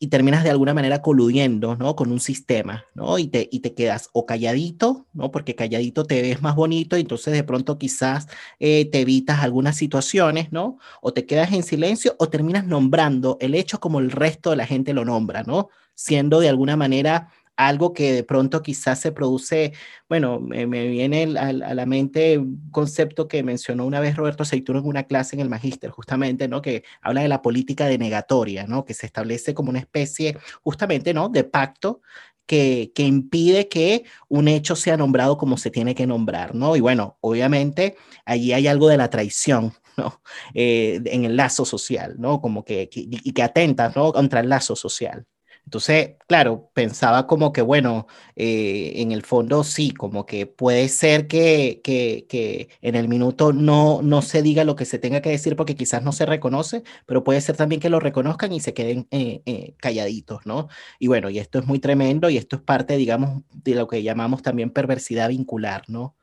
[0.02, 1.94] y terminas de alguna manera coludiendo, ¿no?
[1.94, 3.20] Con un sistema, ¿no?
[3.20, 5.30] Y te, y te quedas o calladito, ¿no?
[5.30, 8.26] Porque calladito te ves más bonito y entonces de pronto quizás
[8.58, 10.76] eh, te evitas algunas situaciones, ¿no?
[11.02, 14.66] O te quedas en silencio o terminas nombrando el hecho como el resto de la
[14.66, 15.68] gente lo nombra, ¿no?
[15.94, 19.72] Siendo de alguna manera algo que de pronto quizás se produce,
[20.08, 24.86] bueno, me, viene a, la mente un concepto que mencionó una vez Roberto Aceituno en
[24.86, 26.62] una clase en el Magíster, justamente, ¿no?
[26.62, 28.84] Que habla de la política denegatoria, ¿no?
[28.84, 31.28] Que se establece como una especie, justamente, ¿no?
[31.28, 32.00] De pacto
[32.46, 36.76] que, que, impide que un hecho sea nombrado como se tiene que nombrar, ¿no?
[36.76, 40.22] Y bueno, obviamente allí hay algo de la traición, ¿no?
[40.54, 42.40] Eh, en el lazo social, ¿no?
[42.40, 44.12] Como que, y que atenta, ¿no?
[44.12, 45.26] Contra el lazo social.
[45.64, 48.06] Entonces, claro, pensaba como que, bueno,
[48.36, 54.02] eh, en el fondo sí, como que puede ser que, que, en el minuto no,
[54.02, 57.24] no se diga lo que se tenga que decir porque quizás no se reconoce, pero
[57.24, 60.68] puede ser también que lo reconozcan y se queden eh, eh, calladitos, ¿no?
[60.98, 64.02] Y bueno, y esto es muy tremendo y esto es parte, digamos, de lo que
[64.02, 66.16] llamamos también perversidad vincular, ¿no?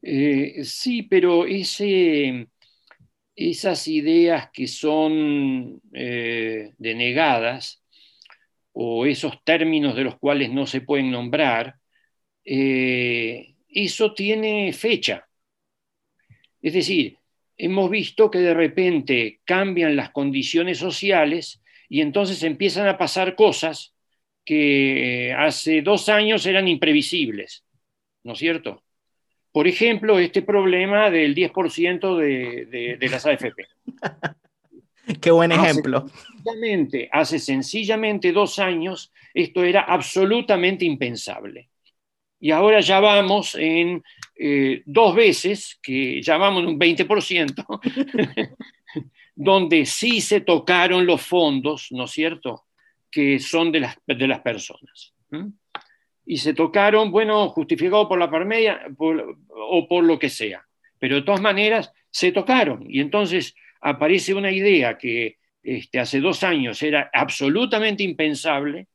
[0.00, 2.48] sí, pero ese,
[3.34, 5.82] esas ideas que son
[6.78, 7.82] denegadas,
[8.80, 11.74] o esos términos de los cuales no se pueden nombrar,
[12.44, 15.26] eh, eso tiene fecha.
[16.62, 17.16] Es decir,
[17.56, 23.96] hemos visto que de repente cambian las condiciones sociales y entonces empiezan a pasar cosas
[24.44, 27.64] que hace dos años eran imprevisibles,
[28.22, 28.84] ¿no es cierto?
[29.50, 33.66] Por ejemplo, este problema del 10% de, de, de las AFP.
[35.20, 36.06] Qué buen ejemplo.
[37.12, 41.68] Hace sencillamente, dos años esto era absolutamente impensable.
[42.40, 44.02] Y ahora ya vamos en
[44.38, 48.56] eh, dos veces, que ya vamos en un 20%,
[49.34, 52.64] donde sí se tocaron los fondos, ¿no es cierto?,
[53.10, 55.14] que son de las, de las personas.
[56.26, 60.62] Y se tocaron, bueno, justificado por la parmedia o por lo que sea.
[60.98, 62.84] Pero de todas maneras, se tocaron.
[62.88, 68.88] Y entonces aparece una idea que este, hace dos años era absolutamente impensable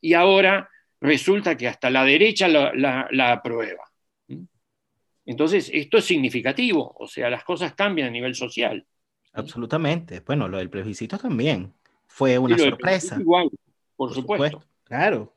[0.00, 0.68] y ahora
[1.00, 3.82] resulta que hasta la derecha la, aprueba.
[5.26, 8.86] Entonces, esto es significativo, o sea, las cosas cambian a nivel social.
[9.32, 10.20] Absolutamente.
[10.20, 11.72] Bueno, lo del plebiscito también
[12.06, 13.16] fue una sorpresa.
[13.18, 13.50] Igual,
[13.96, 14.62] por, supuesto.
[14.84, 15.34] Claro.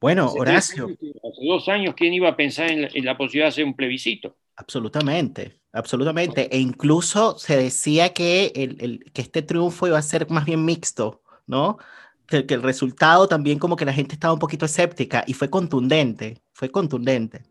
[0.00, 0.86] Bueno, Horacio.
[0.86, 3.74] Hace dos años, ¿quién iba a pensar en la, en la posibilidad de hacer un
[3.74, 4.36] plebiscito?
[4.56, 5.59] Absolutamente.
[5.72, 6.54] Absolutamente.
[6.54, 11.22] E incluso se decía que, el, que este triunfo iba a ser más bien mixto,
[11.46, 11.78] ¿no?
[12.26, 15.50] Que, que, el resultado también como que la gente estaba un poquito escéptica y fue
[15.50, 17.42] contundente, fue contundente.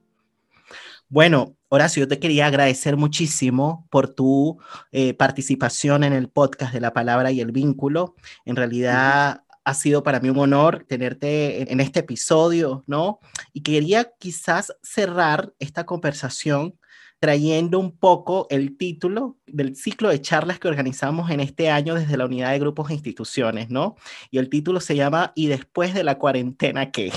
[1.11, 4.59] Bueno, Horacio, yo te quería agradecer muchísimo por tu
[4.91, 8.15] eh, participación en el podcast de la palabra y el vínculo.
[8.45, 13.19] En realidad ha sido para mí un honor tenerte en este episodio, ¿no?
[13.53, 16.75] Y quería quizás cerrar esta conversación
[17.19, 22.17] trayendo un poco el título del ciclo de charlas que organizamos en este año desde
[22.17, 23.95] la unidad de grupos e instituciones, ¿no?
[24.31, 27.11] Y el título se llama ¿Y después de la cuarentena qué?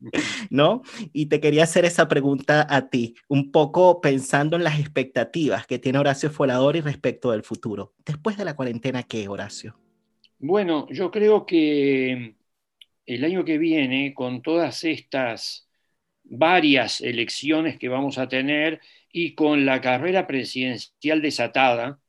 [0.50, 0.82] ¿No?
[1.12, 5.78] Y te quería hacer esa pregunta a ti, un poco pensando en las expectativas que
[5.78, 7.94] tiene Horacio Foladori respecto del futuro.
[8.04, 9.76] Después de la cuarentena, ¿qué, Horacio?
[10.40, 12.34] Bueno, yo creo que
[13.06, 15.68] el año que viene, con todas estas
[16.24, 18.80] varias elecciones que vamos a tener
[19.12, 22.00] y con la carrera presidencial desatada,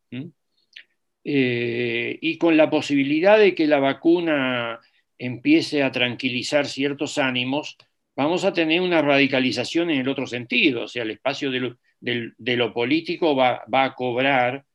[1.25, 4.79] eh, y con la posibilidad de que la vacuna
[5.17, 7.77] empiece a tranquilizar ciertos ánimos,
[8.15, 12.73] vamos a tener una radicalización en el otro sentido, o sea, el espacio de lo,
[12.73, 14.65] político va, a cobrar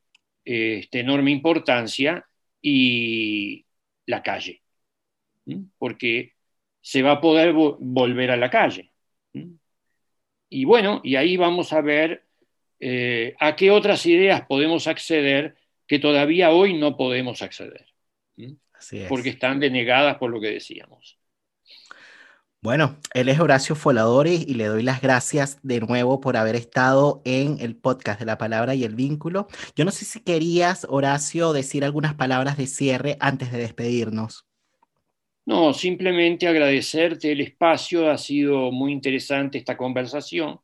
[0.45, 2.25] este, enorme importancia
[2.63, 3.67] y
[4.07, 4.63] la calle,
[5.77, 6.33] porque
[6.81, 8.91] se va a poder volver a la calle.
[10.49, 12.25] Y bueno, y ahí vamos a ver
[12.81, 17.87] eh, a qué otras ideas podemos acceder que todavía hoy no podemos acceder,
[19.09, 21.19] porque están denegadas por lo que decíamos.
[22.61, 27.23] Bueno, él es Horacio Foladori y le doy las gracias de nuevo por haber estado
[27.25, 29.47] en el podcast de la palabra y el vínculo.
[29.77, 34.48] Yo no sé si querías, Horacio, decir algunas palabras de cierre antes de despedirnos.
[35.49, 40.61] No, simplemente agradecerte el espacio, ha sido muy interesante esta conversación,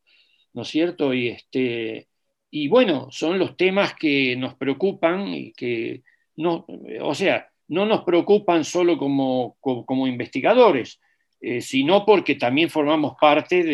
[0.52, 1.14] ¿no es cierto?
[1.14, 2.08] Y, este,
[2.50, 6.02] y bueno, son los temas que nos preocupan y que
[6.36, 6.66] no,
[7.00, 11.00] o sea, no nos preocupan solo como, como investigadores,
[11.40, 13.64] eh, sino porque también formamos parte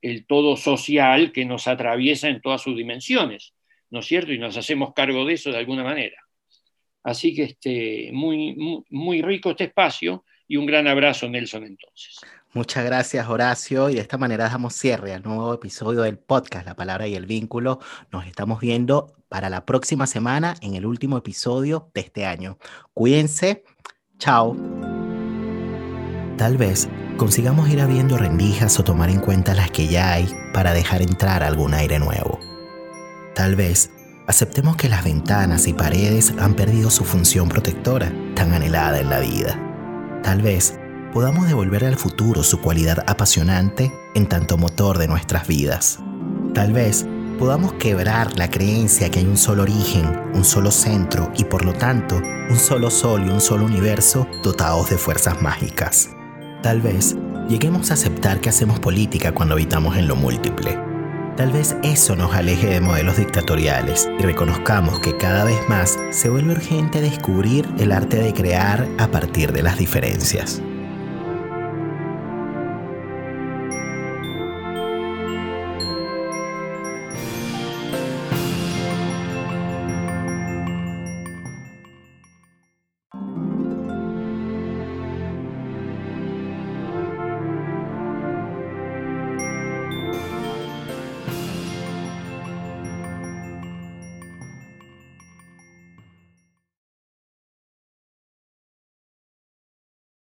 [0.00, 3.54] del todo social que nos atraviesa en todas sus dimensiones,
[3.90, 4.32] ¿no es cierto?
[4.32, 6.16] Y nos hacemos cargo de eso de alguna manera.
[7.02, 8.54] Así que este, muy,
[8.90, 12.20] muy, rico este espacio y un gran abrazo, Nelson, entonces.
[12.54, 13.90] Muchas gracias, Horacio.
[13.90, 17.26] Y de esta manera damos cierre al nuevo episodio del podcast La Palabra y el
[17.26, 17.78] Vínculo.
[18.10, 22.58] Nos estamos viendo para la próxima semana en el último episodio de este año.
[22.94, 23.64] Cuídense.
[24.18, 24.56] Chao.
[26.38, 26.88] Tal vez
[27.18, 31.42] consigamos ir abriendo rendijas o tomar en cuenta las que ya hay para dejar entrar
[31.42, 32.38] algún aire nuevo.
[33.34, 33.90] Tal vez
[34.26, 39.20] aceptemos que las ventanas y paredes han perdido su función protectora tan anhelada en la
[39.20, 39.67] vida.
[40.22, 40.78] Tal vez
[41.12, 45.98] podamos devolver al futuro su cualidad apasionante en tanto motor de nuestras vidas.
[46.54, 47.06] Tal vez
[47.38, 50.04] podamos quebrar la creencia que hay un solo origen,
[50.34, 54.90] un solo centro y por lo tanto un solo sol y un solo universo dotados
[54.90, 56.10] de fuerzas mágicas.
[56.62, 57.16] Tal vez
[57.48, 60.87] lleguemos a aceptar que hacemos política cuando habitamos en lo múltiple.
[61.38, 66.28] Tal vez eso nos aleje de modelos dictatoriales y reconozcamos que cada vez más se
[66.28, 70.60] vuelve urgente descubrir el arte de crear a partir de las diferencias.